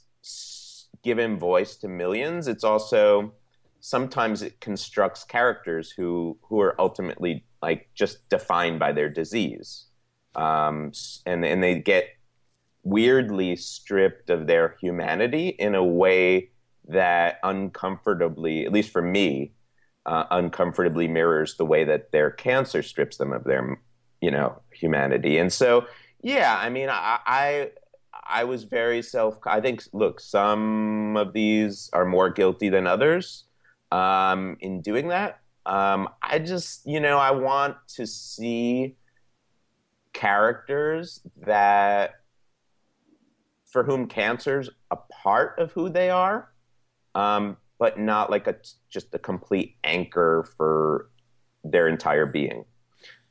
given 1.04 1.38
voice 1.38 1.76
to 1.78 1.88
millions, 1.88 2.48
it's 2.48 2.64
also 2.64 3.34
sometimes 3.80 4.42
it 4.42 4.60
constructs 4.60 5.24
characters 5.24 5.92
who 5.92 6.38
who 6.42 6.60
are 6.60 6.80
ultimately 6.80 7.46
like 7.62 7.90
just 7.94 8.30
defined 8.30 8.80
by 8.80 8.92
their 8.92 9.10
disease, 9.10 9.86
um, 10.36 10.92
and 11.26 11.46
and 11.46 11.64
they 11.64 11.80
get 11.80 12.06
weirdly 12.84 13.56
stripped 13.56 14.30
of 14.30 14.48
their 14.48 14.76
humanity 14.82 15.50
in 15.50 15.76
a 15.76 15.84
way 15.84 16.50
that 16.88 17.38
uncomfortably, 17.44 18.66
at 18.66 18.72
least 18.72 18.92
for 18.92 19.02
me, 19.02 19.52
uh, 20.10 20.26
uncomfortably 20.32 21.08
mirrors 21.08 21.56
the 21.58 21.66
way 21.66 21.84
that 21.84 22.12
their 22.12 22.32
cancer 22.32 22.82
strips 22.82 23.18
them 23.18 23.32
of 23.32 23.44
their, 23.44 23.80
you 24.22 24.32
know, 24.32 24.60
humanity. 24.72 25.38
And 25.38 25.54
so, 25.54 25.86
yeah, 26.24 26.58
I 26.60 26.70
mean, 26.70 26.90
I, 26.90 27.20
I, 27.28 27.72
I 28.28 28.44
was 28.46 28.64
very 28.64 29.04
self. 29.04 29.38
I 29.46 29.62
think, 29.62 29.84
look, 29.94 30.20
some 30.20 31.16
of 31.16 31.34
these 31.34 31.92
are 31.94 32.06
more 32.06 32.32
guilty 32.32 32.70
than 32.70 32.88
others 32.88 33.44
um, 33.92 34.58
in 34.62 34.82
doing 34.82 35.10
that. 35.10 35.42
Um, 35.68 36.10
I 36.24 36.40
just, 36.40 36.88
you 36.88 37.00
know, 37.00 37.20
I 37.20 37.30
want 37.30 37.76
to 37.90 38.08
see 38.08 38.96
characters 40.14 41.22
that 41.46 42.16
for 43.66 43.84
whom 43.84 44.08
cancer's 44.08 44.72
a 44.90 44.98
part 45.24 45.60
of 45.60 45.72
who 45.74 45.88
they 45.88 46.10
are. 46.10 46.52
Um, 47.14 47.58
but 47.80 47.98
not 47.98 48.30
like 48.30 48.46
a 48.46 48.56
just 48.90 49.08
a 49.14 49.20
complete 49.20 49.78
anchor 49.84 50.48
for 50.58 51.10
their 51.64 51.88
entire 51.88 52.26
being. 52.26 52.66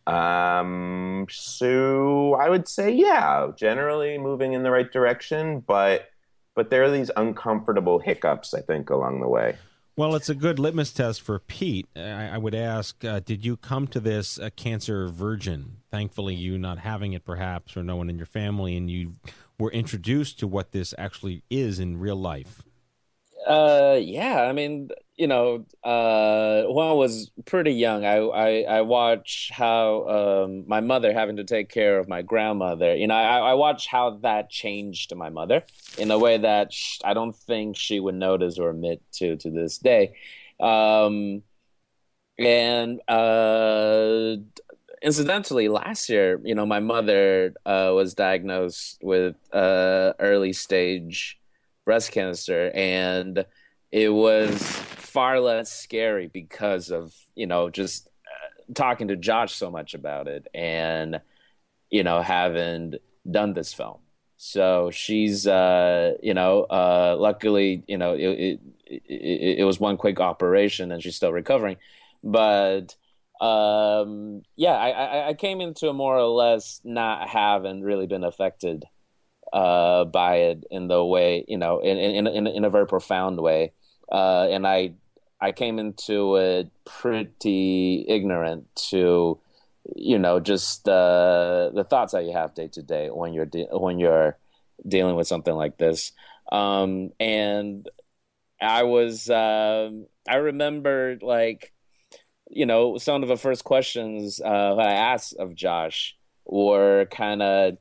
Um, 0.07 1.27
so 1.31 2.35
I 2.35 2.49
would 2.49 2.67
say, 2.67 2.91
yeah, 2.91 3.49
generally 3.57 4.17
moving 4.17 4.55
in 4.55 4.63
the 4.63 4.71
right 4.71 4.91
direction, 4.91 5.61
but 5.61 6.09
but 6.55 6.71
there 6.71 6.83
are 6.83 6.91
these 6.91 7.11
uncomfortable 7.17 8.01
hiccups, 8.01 8.53
I 8.55 8.63
think, 8.63 8.91
along 8.91 9.21
the 9.21 9.29
way. 9.29 9.57
Well, 9.97 10.15
it's 10.15 10.29
a 10.29 10.35
good 10.35 10.59
litmus 10.59 10.93
test 10.93 11.21
for 11.21 11.39
Pete. 11.41 11.87
I, 11.95 12.29
I 12.29 12.39
would 12.39 12.55
ask, 12.55 13.05
uh, 13.05 13.21
did 13.21 13.45
you 13.45 13.57
come 13.57 13.87
to 13.89 14.01
this 14.01 14.39
a 14.39 14.51
cancer 14.51 15.09
virgin? 15.09 15.79
Thankfully, 15.91 16.35
you 16.35 16.57
not 16.57 16.79
having 16.79 17.13
it, 17.13 17.25
perhaps, 17.25 17.77
or 17.77 17.83
no 17.83 17.97
one 17.97 18.09
in 18.09 18.17
your 18.17 18.27
family, 18.27 18.77
and 18.77 18.89
you 18.91 19.17
were 19.59 19.73
introduced 19.73 20.39
to 20.39 20.47
what 20.47 20.73
this 20.73 20.95
actually 20.97 21.43
is 21.51 21.81
in 21.81 21.99
real 21.99 22.17
life. 22.17 22.63
Uh, 23.49 23.99
yeah. 24.03 24.43
I 24.43 24.53
mean, 24.53 24.91
you 25.17 25.27
know, 25.27 25.65
uh, 25.83 26.65
when 26.65 26.87
I 26.87 26.93
was 26.93 27.31
pretty 27.47 27.73
young, 27.73 28.05
I 28.05 28.19
I, 28.19 28.63
I 28.79 28.81
watched 28.83 29.53
how 29.53 30.07
um, 30.07 30.69
my 30.69 30.81
mother 30.81 31.15
having 31.15 31.37
to 31.37 31.45
take 31.45 31.71
care 31.71 31.99
of 31.99 32.09
my 32.09 32.21
grandmother. 32.21 32.95
You 32.95 33.07
know, 33.07 33.15
I, 33.15 33.39
I 33.39 33.55
watched 33.55 33.89
how 33.89 34.19
that 34.19 34.51
changed 34.51 35.17
my 35.17 35.31
mother 35.31 35.65
in 35.97 36.11
a 36.11 36.19
way 36.19 36.37
that 36.37 36.73
I 37.03 37.15
don't 37.15 37.35
think 37.35 37.79
she 37.79 38.01
would 38.01 38.17
notice 38.17 38.59
or 38.59 38.69
admit 38.69 39.03
to 39.15 39.37
to 39.37 39.51
this 39.51 39.79
day. 39.79 40.15
Um, 40.61 41.43
and 42.39 43.01
uh, 43.09 44.37
incidentally, 45.03 45.69
last 45.69 46.11
year, 46.11 46.39
you 46.45 46.55
know, 46.55 46.67
my 46.67 46.81
mother 46.81 47.55
uh, 47.65 47.93
was 47.95 48.15
diagnosed 48.15 48.99
with 49.03 49.37
uh, 49.55 50.13
early 50.21 50.53
stage 50.53 51.39
breast 51.89 52.13
cancer, 52.13 52.71
and 52.75 53.47
it 53.91 54.11
was 54.11 54.61
far 54.61 55.41
less 55.41 55.73
scary 55.73 56.27
because 56.27 56.91
of 56.91 57.15
you 57.35 57.47
know 57.47 57.71
just 57.71 58.09
uh, 58.27 58.75
talking 58.75 59.09
to 59.09 59.17
Josh 59.17 59.55
so 59.55 59.71
much 59.71 59.95
about 59.95 60.29
it, 60.29 60.49
and 60.53 61.19
you 61.89 62.03
know 62.03 62.21
having 62.21 62.97
done 63.31 63.55
this 63.55 63.73
film. 63.73 64.01
So 64.37 64.91
she's, 64.91 65.47
uh, 65.47 66.13
you 66.23 66.35
know, 66.35 66.65
uh, 66.65 67.17
luckily, 67.19 67.83
you 67.89 67.97
know, 67.97 68.13
it, 68.13 68.21
it, 68.21 68.61
it, 68.87 69.59
it 69.61 69.65
was 69.65 69.81
one 69.81 69.97
quick 69.97 70.21
operation, 70.21 70.93
and 70.93 71.03
she's 71.03 71.17
still 71.17 71.33
recovering. 71.33 71.79
But 72.23 72.95
um, 73.41 74.43
yeah, 74.57 74.75
I, 74.75 75.29
I 75.31 75.35
came 75.35 75.63
into 75.63 75.91
more 75.95 76.19
or 76.19 76.29
less 76.29 76.83
not 76.85 77.31
having 77.31 77.81
really 77.81 78.07
been 78.07 78.25
affected 78.25 78.85
uh, 79.53 80.05
by 80.05 80.37
it 80.37 80.65
in 80.71 80.89
the 80.89 81.05
way 81.05 81.45
you 81.49 81.59
know 81.59 81.81
in 81.81 81.97
in 81.99 82.27
in, 82.27 82.47
in 82.47 82.65
a 82.65 82.71
very 82.71 82.87
profound 82.87 83.41
way, 83.41 83.73
uh, 84.11 84.47
and 84.51 84.67
I 84.67 84.95
I 85.41 85.53
came 85.53 85.79
into 85.79 86.37
it 86.37 86.71
pretty 86.85 88.05
ignorant 88.09 88.67
to 88.91 89.39
you 89.97 90.19
know 90.19 90.41
just 90.41 90.89
uh, 90.89 91.71
the 91.75 91.85
thoughts 91.85 92.13
that 92.13 92.25
you 92.25 92.33
have 92.33 92.55
day 92.55 92.69
to 92.69 92.83
day 92.83 93.09
when 93.09 93.33
you're 93.33 93.47
de- 93.47 93.69
when 93.71 93.99
you're 93.99 94.37
dealing 94.87 95.17
with 95.17 95.27
something 95.27 95.55
like 95.55 95.79
this, 95.79 96.13
um, 96.53 97.11
and 97.21 97.89
I 98.61 98.83
was 98.85 99.31
um, 99.31 100.07
I 100.29 100.37
remember 100.37 101.19
like 101.23 101.73
you 102.51 102.67
know 102.67 102.99
some 102.99 103.23
of 103.23 103.29
the 103.29 103.37
first 103.37 103.65
questions 103.65 104.41
uh, 104.41 104.77
I 104.77 104.93
asked 104.93 105.35
of 105.39 105.55
Josh 105.55 106.17
were 106.45 107.07
kind 107.07 107.43
of 107.43 107.79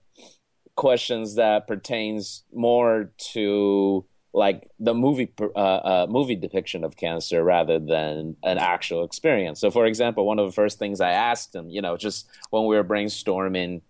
questions 0.78 1.36
that 1.36 1.68
pertains 1.68 2.44
more 2.54 3.12
to 3.34 4.06
like 4.34 4.70
the 4.80 4.94
movie 4.94 5.34
uh, 5.42 5.60
uh, 5.60 6.08
movie 6.10 6.36
depiction 6.36 6.84
of 6.84 6.96
cancer 6.96 7.44
rather 7.44 7.80
than 7.80 8.38
an 8.44 8.58
actual 8.60 9.04
experience. 9.04 9.60
So, 9.60 9.72
for 9.72 9.86
example, 9.86 10.26
one 10.26 10.40
of 10.40 10.46
the 10.46 10.54
first 10.54 10.80
things 10.80 11.02
I 11.02 11.12
asked 11.12 11.54
him, 11.54 11.70
you 11.70 11.82
know, 11.82 11.98
just 11.98 12.28
when 12.52 12.66
we 12.66 12.76
were 12.76 12.84
brainstorming 12.84 13.82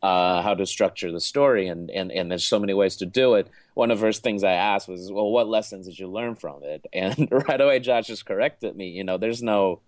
uh, 0.00 0.40
how 0.42 0.54
to 0.54 0.64
structure 0.64 1.10
the 1.10 1.20
story, 1.20 1.66
and, 1.66 1.90
and 1.90 2.12
and 2.12 2.30
there's 2.30 2.46
so 2.46 2.60
many 2.60 2.72
ways 2.72 2.96
to 2.96 3.06
do 3.06 3.34
it. 3.34 3.48
One 3.74 3.90
of 3.90 3.98
the 3.98 4.06
first 4.06 4.22
things 4.22 4.44
I 4.44 4.52
asked 4.52 4.88
was, 4.88 5.10
"Well, 5.10 5.30
what 5.30 5.48
lessons 5.48 5.86
did 5.86 5.98
you 5.98 6.08
learn 6.08 6.36
from 6.36 6.62
it?" 6.62 6.86
And 6.92 7.28
right 7.30 7.60
away, 7.60 7.80
Josh 7.80 8.06
just 8.06 8.24
corrected 8.24 8.76
me. 8.76 8.90
You 8.90 9.02
know, 9.02 9.18
there's 9.18 9.42
no, 9.42 9.80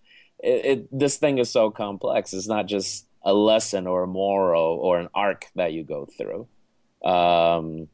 it, 0.42 0.64
it 0.64 0.98
this 0.98 1.16
thing 1.18 1.38
is 1.38 1.50
so 1.50 1.70
complex. 1.70 2.32
It's 2.32 2.48
not 2.48 2.66
just 2.66 3.06
a 3.22 3.33
lesson 3.33 3.87
or 3.87 4.04
a 4.04 4.06
moral 4.06 4.78
or 4.80 4.98
an 4.98 5.09
arc 5.14 5.46
that 5.54 5.72
you 5.72 5.85
go 5.85 6.06
through. 6.06 6.48
Um, 7.04 7.88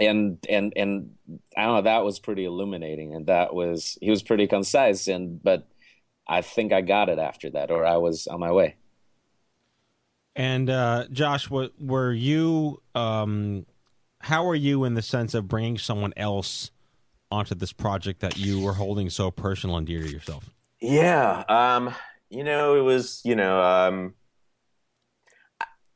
and 0.00 0.38
and 0.48 0.72
and 0.76 1.14
I 1.56 1.64
don't 1.64 1.74
know. 1.74 1.82
That 1.82 2.04
was 2.04 2.20
pretty 2.20 2.44
illuminating, 2.44 3.14
and 3.14 3.26
that 3.26 3.52
was 3.54 3.98
he 4.00 4.10
was 4.10 4.22
pretty 4.22 4.46
concise. 4.46 5.08
And 5.08 5.42
but 5.42 5.66
I 6.26 6.42
think 6.42 6.72
I 6.72 6.82
got 6.82 7.08
it 7.08 7.18
after 7.18 7.50
that, 7.50 7.70
or 7.70 7.84
I 7.84 7.96
was 7.96 8.26
on 8.26 8.40
my 8.40 8.52
way. 8.52 8.76
And 10.36 10.70
uh, 10.70 11.06
Josh, 11.10 11.50
what, 11.50 11.72
were 11.80 12.12
you? 12.12 12.80
Um, 12.94 13.66
how 14.20 14.48
are 14.48 14.54
you 14.54 14.84
in 14.84 14.94
the 14.94 15.02
sense 15.02 15.34
of 15.34 15.48
bringing 15.48 15.78
someone 15.78 16.12
else 16.16 16.70
onto 17.30 17.54
this 17.54 17.72
project 17.72 18.20
that 18.20 18.36
you 18.36 18.60
were 18.60 18.74
holding 18.74 19.10
so 19.10 19.30
personal 19.30 19.76
and 19.76 19.86
dear 19.86 20.02
to 20.02 20.08
yourself? 20.08 20.50
Yeah, 20.80 21.42
um, 21.48 21.92
you 22.30 22.44
know, 22.44 22.76
it 22.76 22.82
was 22.82 23.20
you 23.24 23.34
know 23.34 23.60
um, 23.60 24.14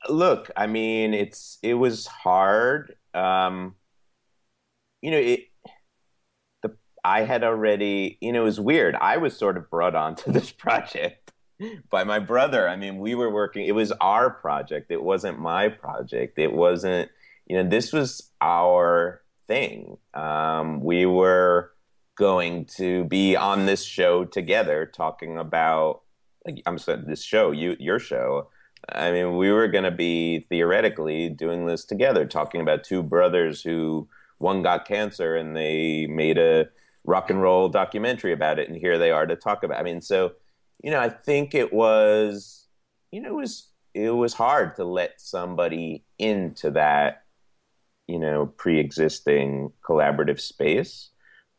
look, 0.09 0.51
I 0.57 0.67
mean, 0.67 1.15
it's 1.15 1.59
it 1.62 1.75
was 1.75 2.07
hard. 2.07 2.97
Um, 3.15 3.77
you 5.01 5.11
know, 5.11 5.19
it. 5.19 5.41
The 6.62 6.77
I 7.05 7.23
had 7.23 7.45
already, 7.45 8.19
you 8.21 8.33
know, 8.33 8.43
it 8.43 8.45
was 8.45 8.61
weird. 8.61 8.95
I 8.95 9.17
was 9.19 9.37
sort 9.37 9.57
of 9.57 9.71
brought 9.71 9.95
onto 9.95 10.33
this 10.33 10.51
project 10.51 11.33
by 11.91 12.05
my 12.05 12.19
brother. 12.19 12.69
I 12.69 12.77
mean, 12.77 12.99
we 12.99 13.15
were 13.15 13.31
working. 13.31 13.67
It 13.67 13.75
was 13.75 13.93
our 14.01 14.31
project. 14.31 14.91
It 14.91 15.03
wasn't 15.03 15.38
my 15.38 15.69
project. 15.69 16.38
It 16.38 16.53
wasn't. 16.53 17.11
You 17.47 17.62
know, 17.62 17.69
this 17.69 17.93
was 17.93 18.31
our 18.41 19.23
thing. 19.47 19.99
Um, 20.15 20.81
we 20.81 21.07
were 21.07 21.73
going 22.17 22.67
to 22.67 23.05
be 23.05 23.37
on 23.37 23.67
this 23.67 23.85
show 23.85 24.25
together, 24.25 24.87
talking 24.87 25.38
about. 25.38 26.03
Like, 26.45 26.61
I'm 26.67 26.79
saying 26.79 27.05
this 27.07 27.23
show, 27.23 27.53
you 27.53 27.77
your 27.79 28.01
show 28.01 28.49
I 28.88 29.12
mean, 29.12 29.37
we 29.37 29.51
were 29.51 29.68
going 29.68 29.85
to 29.85 29.90
be 29.90 30.47
theoretically 30.49 31.29
doing 31.29 31.66
this 31.66 31.85
together, 31.85 32.27
talking 32.27 32.61
about 32.61 32.85
two 32.85 33.03
brothers 33.03 33.62
who 33.62 34.09
one 34.38 34.62
got 34.62 34.87
cancer 34.87 35.37
and 35.37 35.57
they 35.57 36.07
made 36.09 36.37
a 36.37 36.68
rock 37.05 37.31
and 37.31 37.40
roll 37.40 37.68
documentary 37.68 38.33
about 38.33 38.59
it, 38.59 38.68
and 38.68 38.77
here 38.77 38.99
they 38.99 39.11
are 39.11 39.27
to 39.27 39.37
talk 39.37 39.62
about. 39.62 39.79
I 39.79 39.83
mean, 39.83 40.01
so 40.01 40.33
you 40.83 40.90
know, 40.90 41.01
I 41.01 41.09
think 41.09 41.55
it 41.55 41.73
was, 41.73 42.66
you 43.12 43.21
know, 43.21 43.31
it 43.31 43.37
was 43.37 43.68
it 43.95 44.11
was 44.11 44.35
hard 44.35 44.77
to 44.77 44.85
let 44.85 45.21
somebody 45.21 46.05
into 46.18 46.71
that, 46.73 47.25
you 48.09 48.18
know, 48.18 48.47
pre-existing 48.47 49.73
collaborative 49.87 50.40
space. 50.40 51.11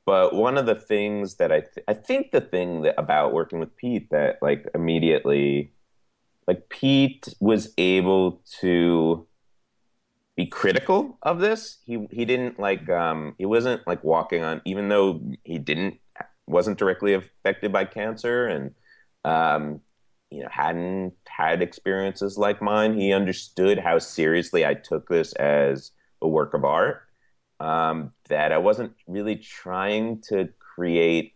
But 0.05 0.35
one 0.35 0.57
of 0.57 0.65
the 0.65 0.75
things 0.75 1.35
that 1.35 1.51
I 1.51 1.61
th- 1.61 1.85
I 1.87 1.93
think 1.93 2.31
the 2.31 2.41
thing 2.41 2.81
that 2.81 2.95
about 2.99 3.33
working 3.33 3.59
with 3.59 3.75
Pete 3.77 4.09
that 4.11 4.39
like 4.41 4.67
immediately 4.75 5.71
like 6.47 6.69
Pete 6.69 7.27
was 7.39 7.73
able 7.77 8.41
to 8.59 9.27
be 10.35 10.45
critical 10.45 11.17
of 11.21 11.39
this. 11.39 11.77
He 11.85 12.07
he 12.11 12.25
didn't 12.25 12.59
like 12.59 12.89
um 12.89 13.35
he 13.37 13.45
wasn't 13.45 13.85
like 13.85 14.03
walking 14.03 14.43
on 14.43 14.61
even 14.65 14.89
though 14.89 15.21
he 15.43 15.59
didn't 15.59 15.99
wasn't 16.47 16.77
directly 16.77 17.13
affected 17.13 17.71
by 17.71 17.85
cancer 17.85 18.47
and 18.47 18.71
um 19.23 19.81
you 20.31 20.41
know 20.41 20.49
hadn't 20.51 21.13
had 21.27 21.61
experiences 21.61 22.37
like 22.37 22.61
mine. 22.61 22.99
He 22.99 23.13
understood 23.13 23.77
how 23.77 23.99
seriously 23.99 24.65
I 24.65 24.73
took 24.73 25.07
this 25.07 25.33
as 25.33 25.91
a 26.21 26.27
work 26.27 26.53
of 26.53 26.65
art. 26.65 27.03
Um, 27.59 28.11
that 28.27 28.51
I 28.51 28.57
wasn't 28.57 28.93
really 29.07 29.37
trying 29.37 30.21
to 30.29 30.49
create 30.57 31.33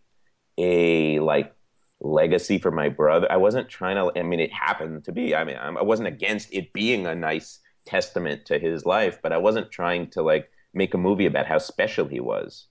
a 0.58 1.20
like 1.20 1.54
legacy 2.00 2.58
for 2.58 2.70
my 2.70 2.88
brother. 2.88 3.30
I 3.30 3.36
wasn't 3.36 3.68
trying 3.68 3.96
to. 3.96 4.18
I 4.18 4.22
mean, 4.22 4.40
it 4.40 4.52
happened 4.52 5.04
to 5.04 5.12
be. 5.12 5.34
I 5.34 5.44
mean, 5.44 5.56
I 5.56 5.82
wasn't 5.82 6.08
against 6.08 6.52
it 6.52 6.72
being 6.72 7.06
a 7.06 7.14
nice 7.14 7.60
testament 7.86 8.44
to 8.46 8.58
his 8.58 8.84
life, 8.84 9.20
but 9.22 9.32
I 9.32 9.38
wasn't 9.38 9.70
trying 9.70 10.10
to 10.10 10.22
like 10.22 10.50
make 10.74 10.94
a 10.94 10.98
movie 10.98 11.26
about 11.26 11.46
how 11.46 11.58
special 11.58 12.06
he 12.06 12.20
was. 12.20 12.66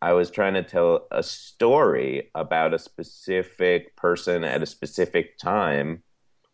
I 0.00 0.12
was 0.12 0.30
trying 0.30 0.54
to 0.54 0.62
tell 0.62 1.08
a 1.10 1.22
story 1.22 2.30
about 2.34 2.72
a 2.72 2.78
specific 2.78 3.96
person 3.96 4.44
at 4.44 4.62
a 4.62 4.66
specific 4.66 5.38
time 5.38 6.02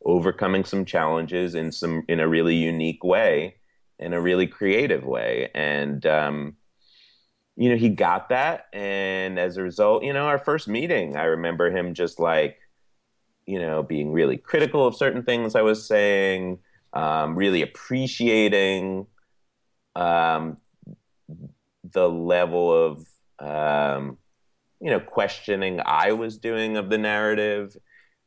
overcoming 0.05 0.65
some 0.65 0.85
challenges 0.85 1.55
in 1.55 1.73
some 1.73 2.05
in 2.09 2.21
a 2.21 2.29
really 2.29 2.55
unique 2.55 3.03
way 3.03 3.57
in 3.99 4.13
a 4.13 4.21
really 4.21 4.47
creative 4.47 5.05
way 5.05 5.51
and 5.55 6.05
um, 6.07 6.57
you 7.57 7.71
know, 7.71 7.77
he 7.77 7.89
got 7.89 8.29
that. 8.31 8.67
And 8.73 9.39
as 9.39 9.57
a 9.57 9.63
result, 9.63 10.05
you 10.05 10.13
know, 10.13 10.27
our 10.27 10.39
first 10.39 10.69
meeting, 10.69 11.17
I 11.17 11.25
remember 11.25 11.71
him 11.71 11.95
just 11.95 12.19
like, 12.19 12.59
you 13.47 13.61
know, 13.61 13.83
being 13.83 14.13
really 14.13 14.37
critical 14.37 14.87
of 14.87 14.97
certain 14.97 15.23
things 15.23 15.55
I 15.55 15.63
was 15.63 15.87
saying, 15.87 16.59
um, 16.93 17.37
really 17.37 17.63
appreciating 17.63 19.07
um, 19.95 20.57
the 21.93 22.09
level 22.09 22.73
of, 22.73 23.07
um, 23.39 24.19
you 24.81 24.91
know, 24.91 25.01
questioning 25.01 25.81
I 25.85 26.13
was 26.13 26.39
doing 26.39 26.77
of 26.77 26.91
the 26.91 26.99
narrative. 26.99 27.77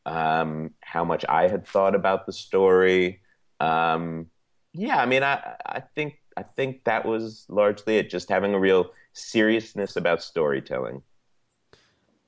um, 0.07 0.71
how 0.79 1.03
much 1.03 1.25
I 1.27 1.49
had 1.49 1.67
thought 1.67 1.93
about 1.93 2.25
the 2.25 2.31
story. 2.31 3.21
Um, 3.59 4.27
yeah, 4.77 4.97
I 4.97 5.05
mean, 5.05 5.23
I 5.23 5.55
I 5.65 5.81
think 5.95 6.19
I 6.37 6.43
think 6.43 6.83
that 6.85 7.05
was 7.05 7.45
largely 7.49 7.97
it. 7.97 8.09
Just 8.09 8.29
having 8.29 8.53
a 8.53 8.59
real 8.59 8.91
seriousness 9.13 9.95
about 9.95 10.21
storytelling. 10.21 11.01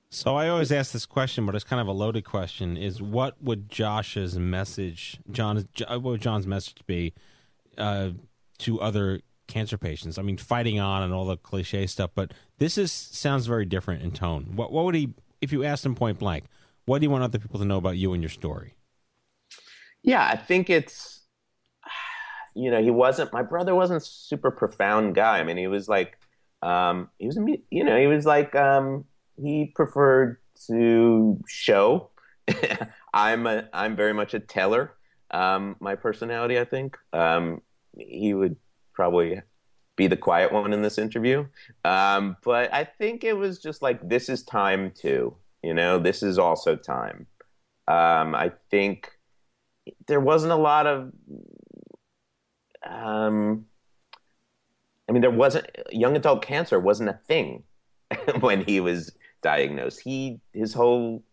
So 0.10 0.36
I 0.36 0.50
always 0.50 0.72
ask 0.72 0.92
this 0.92 1.06
question, 1.06 1.46
but 1.46 1.54
it's 1.54 1.64
kind 1.64 1.80
of 1.80 1.88
a 1.88 1.92
loaded 1.92 2.26
question: 2.26 2.76
Is 2.76 3.02
what 3.02 3.42
would 3.42 3.70
Josh's 3.70 4.38
message, 4.40 5.20
John, 5.32 5.68
what 5.88 6.02
would 6.02 6.22
John's 6.22 6.48
message 6.48 6.86
be 6.88 7.14
uh, 7.78 8.12
to 8.60 8.82
other 8.82 9.22
cancer 9.48 9.78
patients? 9.78 10.18
I 10.18 10.24
mean, 10.24 10.38
fighting 10.38 10.80
on 10.80 11.04
and 11.04 11.14
all 11.14 11.26
the 11.26 11.38
cliche 11.38 11.86
stuff, 11.86 12.12
but 12.16 12.34
this 12.58 12.78
is 12.78 12.92
sounds 12.92 13.46
very 13.46 13.66
different 13.66 14.02
in 14.02 14.12
tone. 14.12 14.54
What 14.56 14.72
what 14.72 14.86
would 14.86 14.96
he, 14.96 15.14
if 15.42 15.52
you 15.52 15.64
asked 15.64 15.86
him 15.86 15.94
point 15.94 16.18
blank, 16.18 16.46
what 16.86 17.00
do 17.00 17.06
you 17.06 17.12
want 17.12 17.24
other 17.24 17.38
people 17.38 17.60
to 17.60 17.66
know 17.66 17.78
about 17.78 17.98
you 17.98 18.14
and 18.14 18.24
your 18.24 18.32
story? 18.32 18.74
Yeah, 20.02 20.26
I 20.26 20.38
think 20.38 20.70
it's, 20.70 21.19
you 22.60 22.72
know, 22.72 22.82
he 22.82 22.92
wasn't. 22.92 23.32
My 23.32 23.44
brother 23.44 23.74
wasn't 23.74 24.04
super 24.04 24.52
profound 24.52 25.16
guy. 25.16 25.40
I 25.40 25.44
mean, 25.44 25.58
he 25.58 25.68
was 25.68 25.88
like, 25.88 26.18
um, 26.62 27.10
he 27.18 27.28
was, 27.28 27.38
you 27.70 27.84
know, 27.84 27.98
he 27.98 28.08
was 28.08 28.26
like. 28.26 28.56
Um, 28.56 29.06
he 29.42 29.72
preferred 29.76 30.38
to 30.68 31.40
show. 31.48 32.10
I'm 33.14 33.48
a, 33.48 33.70
I'm 33.74 33.96
very 33.96 34.14
much 34.14 34.34
a 34.34 34.40
teller. 34.40 34.94
Um, 35.32 35.76
my 35.80 35.96
personality, 35.96 36.60
I 36.60 36.66
think. 36.66 36.98
Um, 37.14 37.62
he 37.98 38.34
would 38.34 38.56
probably 38.94 39.42
be 39.96 40.08
the 40.08 40.18
quiet 40.18 40.52
one 40.52 40.74
in 40.74 40.82
this 40.82 40.98
interview. 40.98 41.46
Um, 41.86 42.38
but 42.44 42.74
I 42.74 42.84
think 42.84 43.24
it 43.24 43.38
was 43.38 43.60
just 43.60 43.82
like 43.82 44.08
this 44.08 44.30
is 44.30 44.44
time 44.44 44.92
too. 44.92 45.36
You 45.64 45.74
know, 45.74 46.00
this 46.00 46.24
is 46.24 46.38
also 46.38 46.76
time. 46.76 47.28
Um, 47.88 48.36
I 48.36 48.52
think 48.70 49.12
there 50.08 50.20
wasn't 50.20 50.52
a 50.54 50.58
lot 50.58 50.88
of. 50.88 51.12
Um, 52.88 53.66
I 55.08 55.12
mean, 55.12 55.22
there 55.22 55.32
wasn't 55.32 55.68
young 55.92 56.16
adult 56.16 56.44
cancer 56.44 56.80
wasn't 56.80 57.10
a 57.10 57.20
thing 57.28 57.64
when 58.40 58.64
he 58.64 58.80
was 58.80 59.12
diagnosed. 59.42 60.02
He 60.02 60.40
his 60.54 60.74
whole 60.74 61.24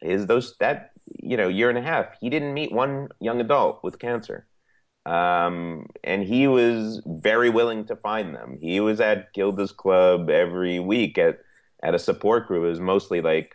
his 0.00 0.26
those 0.26 0.56
that 0.58 0.90
you 1.22 1.36
know 1.36 1.48
year 1.48 1.68
and 1.68 1.78
a 1.78 1.82
half 1.82 2.06
he 2.20 2.30
didn't 2.30 2.54
meet 2.54 2.72
one 2.72 3.08
young 3.20 3.40
adult 3.40 3.82
with 3.84 3.98
cancer, 3.98 4.46
um, 5.06 5.86
and 6.02 6.24
he 6.24 6.48
was 6.48 7.02
very 7.06 7.50
willing 7.50 7.86
to 7.86 7.96
find 7.96 8.34
them. 8.34 8.58
He 8.60 8.80
was 8.80 9.00
at 9.00 9.32
Gilda's 9.34 9.72
Club 9.72 10.30
every 10.30 10.80
week 10.80 11.16
at 11.18 11.38
at 11.82 11.94
a 11.94 11.98
support 11.98 12.48
group. 12.48 12.64
It 12.64 12.68
was 12.68 12.80
mostly 12.80 13.20
like 13.20 13.54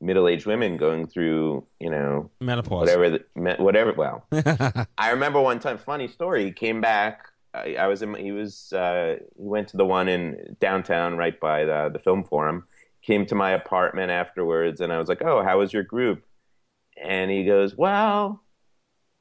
middle 0.00 0.28
aged 0.28 0.46
women 0.46 0.76
going 0.76 1.06
through 1.06 1.64
you 1.80 1.90
know 1.90 2.30
menopause 2.40 2.80
whatever 2.80 3.10
the, 3.10 3.56
whatever. 3.58 3.92
Well, 3.92 4.26
I 4.98 5.10
remember 5.10 5.40
one 5.40 5.60
time 5.60 5.78
funny 5.78 6.08
story. 6.08 6.44
He 6.44 6.52
came 6.52 6.80
back. 6.80 7.28
I, 7.52 7.76
I 7.78 7.86
was 7.86 8.02
in, 8.02 8.14
he 8.14 8.32
was 8.32 8.72
uh, 8.72 9.16
he 9.36 9.42
went 9.42 9.68
to 9.68 9.76
the 9.76 9.86
one 9.86 10.08
in 10.08 10.56
downtown 10.60 11.16
right 11.16 11.38
by 11.38 11.64
the 11.64 11.90
the 11.92 11.98
film 11.98 12.24
forum 12.24 12.64
came 13.02 13.26
to 13.26 13.34
my 13.34 13.50
apartment 13.50 14.10
afterwards 14.10 14.80
and 14.80 14.92
I 14.92 14.98
was 14.98 15.08
like, 15.08 15.22
"Oh, 15.22 15.42
how 15.42 15.58
was 15.58 15.72
your 15.72 15.82
group?" 15.82 16.24
And 17.02 17.30
he 17.30 17.44
goes, 17.44 17.76
"Well, 17.76 18.42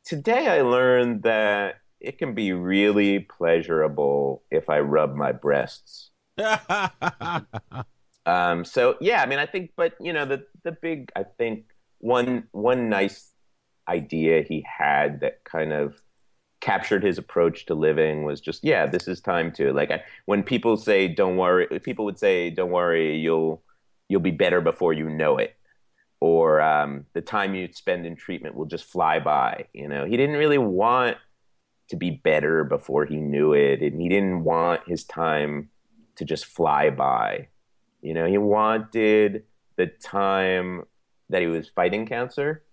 today 0.05 0.47
I 0.47 0.61
learned 0.61 1.23
that 1.23 1.75
it 1.99 2.17
can 2.17 2.33
be 2.33 2.53
really 2.53 3.19
pleasurable 3.19 4.43
if 4.51 4.69
I 4.69 4.79
rub 4.79 5.15
my 5.15 5.31
breasts." 5.31 6.09
um, 8.25 8.65
so 8.65 8.97
yeah, 9.01 9.21
I 9.21 9.25
mean, 9.25 9.39
I 9.39 9.45
think, 9.45 9.71
but 9.75 9.93
you 9.99 10.13
know, 10.13 10.25
the 10.25 10.45
the 10.63 10.71
big, 10.71 11.11
I 11.15 11.23
think 11.23 11.65
one 11.99 12.47
one 12.51 12.89
nice 12.89 13.31
idea 13.87 14.43
he 14.43 14.65
had 14.67 15.19
that 15.21 15.43
kind 15.43 15.73
of 15.73 16.01
captured 16.61 17.03
his 17.03 17.17
approach 17.17 17.65
to 17.65 17.73
living 17.75 18.23
was 18.23 18.39
just 18.39 18.63
yeah 18.63 18.85
this 18.85 19.05
is 19.05 19.19
time 19.19 19.51
to 19.51 19.73
like 19.73 19.91
I, 19.91 20.01
when 20.25 20.43
people 20.43 20.77
say 20.77 21.09
don't 21.09 21.35
worry 21.35 21.67
people 21.81 22.05
would 22.05 22.17
say 22.17 22.49
don't 22.49 22.71
worry 22.71 23.17
you'll 23.17 23.61
you'll 24.07 24.21
be 24.21 24.31
better 24.31 24.61
before 24.61 24.93
you 24.93 25.09
know 25.09 25.37
it 25.37 25.57
or 26.21 26.61
um, 26.61 27.05
the 27.11 27.21
time 27.21 27.53
you 27.53 27.67
spend 27.73 28.05
in 28.05 28.15
treatment 28.15 28.55
will 28.55 28.65
just 28.65 28.85
fly 28.85 29.19
by 29.19 29.65
you 29.73 29.89
know? 29.89 30.05
He 30.05 30.15
didn't 30.15 30.37
really 30.37 30.57
want 30.57 31.17
to 31.89 31.97
be 31.97 32.11
better 32.11 32.63
before 32.63 33.05
he 33.05 33.17
knew 33.17 33.51
it 33.51 33.81
and 33.81 33.99
he 33.99 34.07
didn't 34.07 34.45
want 34.45 34.87
his 34.87 35.03
time 35.03 35.69
to 36.15 36.23
just 36.23 36.45
fly 36.45 36.89
by 36.89 37.49
you 38.03 38.13
know 38.13 38.25
he 38.27 38.37
wanted 38.37 39.43
the 39.77 39.87
time 39.87 40.83
that 41.29 41.41
he 41.41 41.47
was 41.47 41.67
fighting 41.69 42.05
cancer 42.05 42.63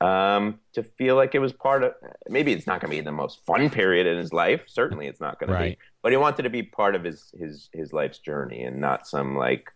um, 0.00 0.58
to 0.72 0.82
feel 0.82 1.14
like 1.14 1.36
it 1.36 1.38
was 1.38 1.52
part 1.52 1.84
of 1.84 1.92
maybe 2.28 2.52
it's 2.52 2.66
not 2.66 2.80
going 2.80 2.90
to 2.90 2.96
be 2.96 3.00
the 3.00 3.12
most 3.12 3.44
fun 3.46 3.70
period 3.70 4.06
in 4.08 4.18
his 4.18 4.32
life 4.32 4.62
certainly 4.66 5.06
it's 5.06 5.20
not 5.20 5.38
going 5.38 5.50
Right. 5.52 5.70
to 5.72 5.76
be 5.76 5.78
but 6.02 6.10
he 6.10 6.16
wanted 6.18 6.42
to 6.42 6.50
be 6.50 6.64
part 6.64 6.96
of 6.96 7.04
his 7.04 7.32
his 7.38 7.68
his 7.72 7.92
life's 7.92 8.18
journey 8.18 8.62
and 8.64 8.80
not 8.80 9.06
some 9.06 9.36
like 9.36 9.70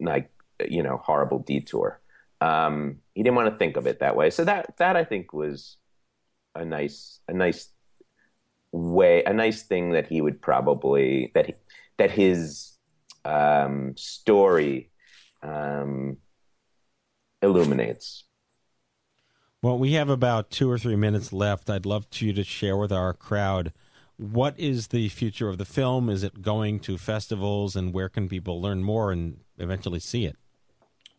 like 0.00 0.30
you 0.66 0.82
know 0.82 0.96
horrible 1.04 1.40
detour. 1.40 2.00
Um, 2.40 3.00
he 3.14 3.22
didn't 3.22 3.36
want 3.36 3.52
to 3.52 3.58
think 3.58 3.76
of 3.76 3.86
it 3.86 4.00
that 4.00 4.16
way. 4.16 4.30
So 4.30 4.44
that 4.44 4.78
that 4.78 4.96
I 4.96 5.04
think 5.04 5.34
was 5.34 5.76
a 6.54 6.64
nice 6.64 7.20
a 7.28 7.34
nice 7.34 7.68
way 8.72 9.22
a 9.24 9.32
nice 9.34 9.62
thing 9.62 9.90
that 9.92 10.06
he 10.06 10.20
would 10.22 10.40
probably 10.40 11.30
that 11.34 11.46
he, 11.46 11.54
that 11.98 12.10
his 12.10 12.69
um, 13.24 13.96
story 13.96 14.90
um, 15.42 16.16
illuminates. 17.42 18.24
Well, 19.62 19.78
we 19.78 19.92
have 19.92 20.08
about 20.08 20.50
two 20.50 20.70
or 20.70 20.78
three 20.78 20.96
minutes 20.96 21.32
left. 21.32 21.68
I'd 21.68 21.84
love 21.84 22.08
to 22.10 22.26
you 22.26 22.32
to 22.32 22.44
share 22.44 22.76
with 22.76 22.92
our 22.92 23.12
crowd 23.12 23.72
what 24.16 24.58
is 24.58 24.88
the 24.88 25.08
future 25.10 25.48
of 25.48 25.58
the 25.58 25.64
film. 25.64 26.08
Is 26.08 26.22
it 26.22 26.42
going 26.42 26.80
to 26.80 26.96
festivals, 26.96 27.76
and 27.76 27.92
where 27.92 28.08
can 28.08 28.28
people 28.28 28.60
learn 28.60 28.82
more 28.82 29.12
and 29.12 29.40
eventually 29.58 30.00
see 30.00 30.24
it? 30.24 30.36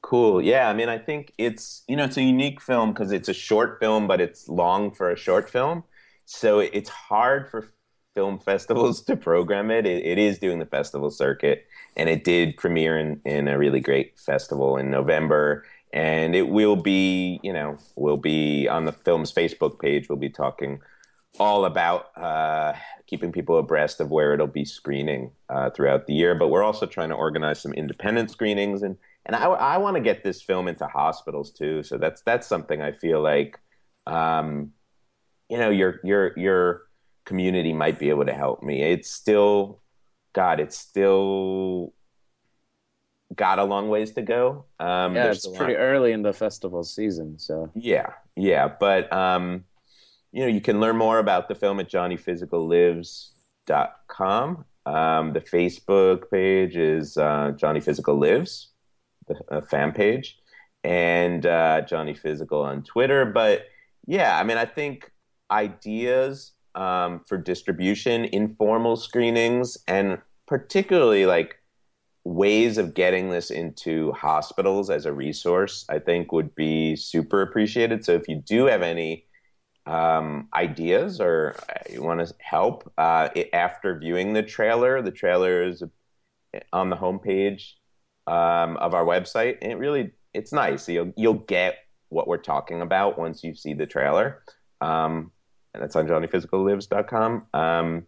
Cool. 0.02 0.42
Yeah, 0.42 0.70
I 0.70 0.74
mean, 0.74 0.90
I 0.90 0.98
think 0.98 1.34
it's 1.38 1.84
you 1.88 1.96
know 1.96 2.06
it's 2.06 2.18
a 2.18 2.24
unique 2.24 2.62
film 2.62 2.94
because 2.94 3.12
it's 3.12 3.30
a 3.30 3.34
short 3.34 3.80
film, 3.80 4.08
but 4.08 4.20
it's 4.20 4.48
long 4.50 4.92
for 4.92 5.12
a 5.12 5.16
short 5.16 5.50
film. 5.50 5.84
So 6.26 6.60
it's 6.60 6.90
hard 6.90 7.50
for 7.50 7.72
film 8.14 8.40
festivals 8.40 9.02
to 9.06 9.16
program 9.16 9.72
it. 9.72 9.86
It, 9.86 10.06
it 10.06 10.18
is 10.18 10.40
doing 10.40 10.60
the 10.60 10.66
festival 10.66 11.10
circuit, 11.10 11.66
and 11.96 12.10
it 12.10 12.24
did 12.24 12.58
premiere 12.58 12.98
in, 12.98 13.22
in 13.26 13.48
a 13.48 13.58
really 13.58 13.80
great 13.80 14.20
festival 14.20 14.78
in 14.78 14.90
November. 14.92 15.66
And 15.94 16.36
it 16.36 16.48
will 16.48 16.78
be, 16.78 17.42
you 17.44 17.52
know, 17.52 17.78
will 17.98 18.18
be 18.18 18.68
on 18.68 18.86
the 18.86 18.94
film's 18.94 19.34
Facebook 19.34 19.80
page. 19.80 20.08
We'll 20.08 20.18
be 20.18 20.30
talking 20.30 20.80
all 21.40 21.66
about 21.66 22.18
uh, 22.18 22.74
keeping 23.08 23.32
people 23.32 23.58
abreast 23.58 24.00
of 24.00 24.10
where 24.10 24.34
it'll 24.34 24.48
be 24.48 24.64
screening 24.64 25.32
uh, 25.50 25.70
throughout 25.70 26.08
the 26.08 26.14
year. 26.14 26.34
But 26.34 26.48
we're 26.48 26.64
also 26.64 26.86
trying 26.86 27.10
to 27.10 27.16
organize 27.16 27.62
some 27.62 27.74
independent 27.74 28.32
screenings, 28.32 28.84
and 28.84 28.98
and 29.26 29.36
I, 29.36 29.44
I 29.46 29.78
want 29.78 29.98
to 29.98 30.02
get 30.02 30.24
this 30.24 30.42
film 30.42 30.68
into 30.70 30.88
hospitals 30.88 31.52
too. 31.52 31.84
So 31.84 31.98
that's 31.98 32.22
that's 32.22 32.48
something 32.48 32.82
I 32.82 32.94
feel 32.94 33.22
like, 33.22 33.60
um, 34.08 34.72
you 35.50 35.58
know, 35.58 35.70
your 35.70 36.00
your 36.04 36.40
your 36.40 36.84
community 37.26 37.74
might 37.74 38.00
be 38.00 38.10
able 38.10 38.26
to 38.26 38.34
help 38.34 38.64
me. 38.64 38.82
It's 38.82 39.10
still, 39.10 39.81
God, 40.34 40.60
it's 40.60 40.78
still 40.78 41.94
got 43.36 43.60
a 43.60 43.63
long 43.63 43.89
ways 43.89 44.12
to 44.12 44.22
go. 44.22 44.65
Um, 44.80 45.15
yeah, 45.15 45.32
it's 45.32 45.46
a 45.46 45.50
lot- 45.50 45.58
pretty 45.58 45.76
early 45.76 46.12
in 46.12 46.22
the 46.22 46.34
festival 46.34 46.84
season, 46.84 47.39
so 47.39 47.72
yeah, 47.76 48.13
yeah, 48.36 48.67
but 48.67 49.12
um, 49.13 49.63
you 50.32 50.41
know, 50.41 50.48
you 50.48 50.62
can 50.62 50.80
learn 50.80 50.98
more 50.98 51.20
about 51.20 51.48
the 51.48 51.56
film 51.56 51.80
at 51.80 51.89
johnnyphysicallives.com. 51.89 54.65
Um, 54.86 55.34
the 55.34 55.41
Facebook 55.41 56.32
page 56.32 56.76
is 56.76 57.17
uh, 57.17 57.52
Johnny 57.56 57.80
Physical 57.80 58.17
Lives, 58.17 58.70
the 59.28 59.36
uh, 59.52 59.62
fan 59.62 59.91
page, 59.91 60.39
and 60.84 61.46
uh, 61.46 61.82
Johnny 61.82 62.15
Physical 62.15 62.62
on 62.62 62.82
Twitter. 62.84 63.26
But 63.26 63.67
yeah, 64.08 64.39
I 64.39 64.44
mean, 64.44 64.58
I 64.58 64.65
think 64.65 65.12
ideas 65.52 66.54
um, 66.76 67.22
for 67.28 67.38
distribution, 67.38 68.26
informal 68.26 68.96
screenings, 68.96 69.78
and 69.88 70.20
particularly 70.48 71.26
like 71.26 71.58
ways 72.24 72.78
of 72.78 72.94
getting 72.94 73.30
this 73.30 73.50
into 73.50 74.12
hospitals 74.12 74.90
as 74.90 75.06
a 75.06 75.14
resource, 75.14 75.86
I 75.90 76.00
think 76.00 76.32
would 76.32 76.54
be 76.56 76.96
super 76.96 77.42
appreciated. 77.42 78.06
So 78.06 78.14
if 78.14 78.28
you 78.28 78.36
do 78.46 78.66
have 78.66 78.82
any 78.82 79.26
um, 79.86 80.48
ideas 80.54 81.20
or 81.20 81.56
uh, 81.70 81.92
you 81.92 82.04
want 82.04 82.26
to 82.26 82.34
help 82.40 82.92
uh, 82.98 83.30
it, 83.36 83.50
after 83.54 83.98
viewing 83.98 84.34
the 84.34 84.44
trailer, 84.44 85.02
the 85.02 85.12
trailer 85.12 85.64
is 85.64 85.84
on 86.72 86.90
the 86.90 86.96
homepage 86.96 87.72
um, 88.28 88.78
of 88.78 88.94
our 88.94 89.06
website, 89.06 89.58
and 89.62 89.72
it 89.72 89.78
really 89.78 90.12
it's 90.34 90.54
nice. 90.54 90.88
You'll 90.88 91.14
you'll 91.18 91.34
get 91.34 91.78
what 92.10 92.28
we're 92.28 92.38
talking 92.38 92.82
about 92.82 93.18
once 93.18 93.44
you 93.44 93.56
see 93.56 93.74
the 93.74 93.88
trailer. 93.88 94.44
Um, 94.82 95.32
and 95.74 95.82
that's 95.82 95.96
on 95.96 96.08
johnnyphysicallives.com. 96.08 97.48
Um, 97.54 98.06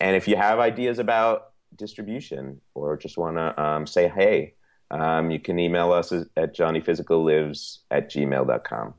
and 0.00 0.16
if 0.16 0.26
you 0.28 0.36
have 0.36 0.58
ideas 0.58 0.98
about 0.98 1.52
distribution 1.76 2.60
or 2.74 2.96
just 2.96 3.18
want 3.18 3.36
to 3.36 3.62
um, 3.62 3.86
say 3.86 4.08
hey, 4.08 4.54
um, 4.90 5.30
you 5.30 5.38
can 5.38 5.58
email 5.58 5.92
us 5.92 6.12
at 6.12 6.56
johnnyphysicallives 6.56 7.78
at 7.90 8.10
gmail.com. 8.10 8.94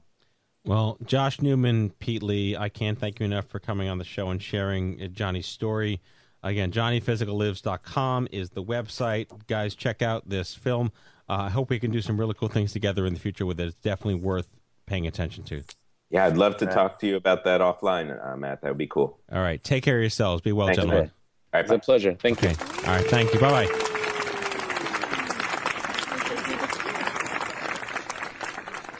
Well, 0.63 0.97
Josh 1.04 1.38
Neuman, 1.38 1.91
Pete 2.00 2.21
Lee, 2.21 2.56
I 2.56 2.69
can't 2.69 2.97
thank 2.97 3.19
you 3.19 3.26
enough 3.26 3.45
for 3.47 3.60
coming 3.60 3.89
on 3.89 3.97
the 3.97 4.04
show 4.04 4.30
and 4.30 4.41
sharing 4.41 5.02
uh, 5.02 5.08
Johnny's 5.08 5.47
story. 5.47 6.02
Again, 6.43 6.71
johnnyphysicallives.com 6.71 8.28
is 8.32 8.52
the 8.52 8.63
website. 8.63 9.28
Guys, 9.47 9.76
check 9.76 10.02
out 10.02 10.30
this 10.30 10.54
film. 10.54 10.91
Uh, 11.28 11.43
I 11.43 11.50
hope 11.50 11.69
we 11.69 11.80
can 11.80 11.91
do 11.91 12.02
some 12.02 12.19
really 12.19 12.34
cool 12.36 12.47
things 12.47 12.74
together 12.74 13.06
in 13.06 13.13
the 13.13 13.19
future 13.19 13.45
with 13.45 13.60
it. 13.60 13.67
It's 13.67 13.76
definitely 13.76 14.21
worth 14.21 14.47
paying 14.86 15.08
attention 15.08 15.43
to. 15.45 15.63
Yeah, 16.12 16.26
I'd 16.26 16.36
love 16.38 16.58
to 16.58 16.65
talk 16.65 17.00
to 17.00 17.08
you 17.08 17.15
about 17.15 17.45
that 17.45 17.62
offline, 17.62 18.13
uh, 18.26 18.36
Matt. 18.36 18.62
That 18.62 18.67
would 18.67 18.78
be 18.78 18.88
cool. 18.88 19.17
All 19.32 19.39
right. 19.41 19.63
Take 19.63 19.84
care 19.84 19.95
of 19.95 20.02
yourselves. 20.02 20.41
Be 20.41 20.52
well, 20.52 20.67
Thank 20.67 20.78
you. 20.78 20.84
gentlemen. 20.84 21.12
All 21.54 21.58
right, 21.62 21.63
It's 21.63 21.71
a 21.71 21.80
pleasure. 21.80 22.13
Thank 22.15 22.41
you. 22.41 22.50
All 22.50 22.95
right. 22.95 23.06
Thank 23.06 23.34
you. 23.34 23.39
Bye 23.39 23.65
bye. 23.65 23.88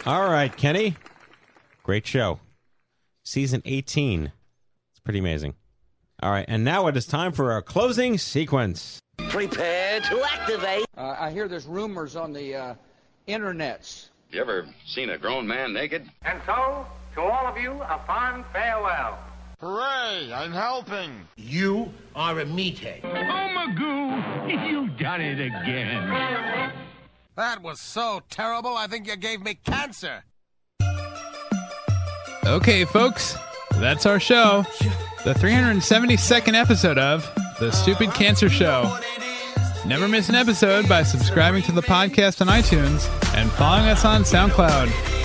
All 0.06 0.30
right, 0.32 0.56
Kenny. 0.56 0.95
Great 1.84 2.08
show. 2.08 2.39
Season 3.24 3.62
18. 3.65 4.32
It's 4.91 5.00
pretty 5.04 5.19
amazing. 5.19 5.54
All 6.24 6.32
right. 6.32 6.45
And 6.47 6.63
now 6.63 6.88
it 6.88 6.97
is 6.97 7.06
time 7.06 7.32
for 7.34 7.52
our 7.52 7.62
closing 7.62 8.17
sequence. 8.17 9.00
Prepare 9.30 10.00
to 10.02 10.24
activate. 10.24 10.86
Uh, 10.97 11.15
I 11.19 11.30
hear 11.32 11.47
there's 11.47 11.67
rumors 11.67 12.15
on 12.15 12.34
the 12.34 12.56
uh, 12.56 12.76
internets. 13.28 14.10
You 14.32 14.41
ever 14.41 14.65
seen 14.86 15.10
a 15.10 15.17
grown 15.17 15.45
man 15.45 15.74
naked? 15.74 16.10
And 16.24 16.41
so, 16.45 16.86
to 17.13 17.21
all 17.21 17.47
of 17.47 17.58
you, 17.58 17.71
a 17.71 18.00
fond 18.08 18.45
farewell. 18.54 19.17
Hooray! 19.60 20.32
I'm 20.34 20.52
helping. 20.52 21.28
You 21.36 21.91
are 22.15 22.39
a 22.39 22.45
meathead. 22.45 23.02
Oh, 23.04 23.08
Magoo, 23.10 24.67
you've 24.69 24.97
done 24.97 25.21
it 25.21 25.39
again. 25.39 26.71
That 27.36 27.62
was 27.62 27.80
so 27.80 28.21
terrible, 28.30 28.76
I 28.76 28.88
think 28.88 29.08
you 29.08 29.15
gave 29.15 29.41
me 29.41 29.56
cancer. 29.63 30.24
Okay, 32.45 32.86
folks, 32.86 33.38
that's 33.74 34.06
our 34.06 34.19
show. 34.19 34.65
The 35.24 35.34
372nd 35.34 36.56
episode 36.60 36.97
of 36.97 37.30
The 37.60 37.71
Stupid 37.71 38.12
Cancer 38.13 38.50
Show. 38.50 38.97
Never 39.86 40.08
miss 40.08 40.30
an 40.30 40.36
episode 40.36 40.89
by 40.89 41.04
subscribing 41.04 41.62
to 41.63 41.71
the 41.71 41.82
podcast 41.84 42.41
on 42.41 42.47
iTunes 42.47 43.08
and 43.36 43.52
following 43.52 43.88
us 43.89 44.06
on 44.06 44.24
SoundCloud. 44.24 45.20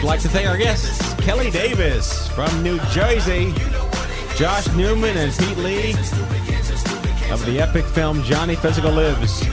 I'd 0.00 0.06
like 0.06 0.20
to 0.20 0.30
thank 0.30 0.48
our 0.48 0.56
guests, 0.56 1.12
Kelly 1.16 1.50
Davis 1.50 2.26
from 2.28 2.62
New 2.62 2.78
Jersey, 2.90 3.52
Josh 4.34 4.66
Neuman 4.68 5.14
and 5.14 5.30
Pete 5.36 5.58
Lee 5.58 5.90
of 7.30 7.44
the 7.44 7.60
epic 7.60 7.84
film 7.84 8.22
Johnny 8.22 8.54
Physical 8.54 8.92
Lives. 8.92 9.46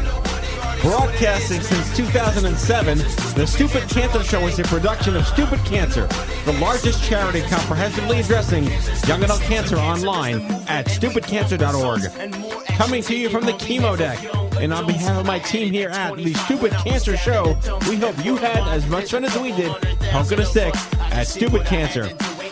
Broadcasting 0.82 1.60
since 1.60 1.98
2007, 1.98 2.98
The 3.36 3.46
Stupid 3.46 3.90
Cancer 3.90 4.24
Show 4.24 4.48
is 4.48 4.58
a 4.58 4.64
production 4.64 5.18
of 5.18 5.28
Stupid 5.28 5.60
Cancer, 5.66 6.08
the 6.46 6.58
largest 6.62 7.04
charity 7.04 7.42
comprehensively 7.42 8.22
addressing 8.22 8.70
young 9.06 9.22
adult 9.26 9.42
cancer 9.42 9.76
online 9.76 10.44
at 10.70 10.86
stupidcancer.org. 10.86 12.66
Coming 12.68 13.04
to 13.04 13.18
you 13.18 13.28
from 13.28 13.46
the 13.46 13.52
chemo 13.52 13.98
deck. 13.98 14.18
And 14.62 14.74
on 14.74 14.88
behalf 14.88 15.20
of 15.20 15.26
my 15.26 15.40
team 15.40 15.74
here 15.74 15.90
at 15.90 16.16
The 16.16 16.34
Stupid 16.34 16.72
Cancer 16.72 17.18
Show, 17.18 17.58
we 17.90 17.98
hope 17.98 18.24
you 18.24 18.38
had 18.38 18.66
as 18.70 18.88
much 18.88 19.12
fun 19.12 19.26
as 19.26 19.38
we 19.38 19.52
did 19.52 19.76
poking 20.12 20.40
a 20.40 20.46
stick 20.46 20.76
at 21.12 21.28
Stupid 21.28 21.66
Cancer. 21.66 22.06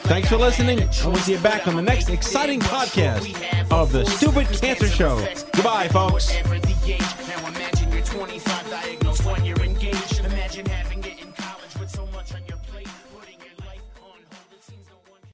Thanks 0.05 0.29
for 0.29 0.37
listening, 0.37 0.79
and 0.81 0.89
we'll 1.05 1.15
see 1.15 1.33
you 1.33 1.39
back 1.39 1.67
on 1.67 1.75
the 1.75 1.81
next 1.81 2.09
exciting 2.09 2.59
podcast 2.59 3.71
of 3.71 3.91
The 3.91 4.05
Stupid 4.05 4.47
Cancer 4.61 4.87
Show. 4.87 5.25
Goodbye, 5.53 5.87
folks. 5.87 6.31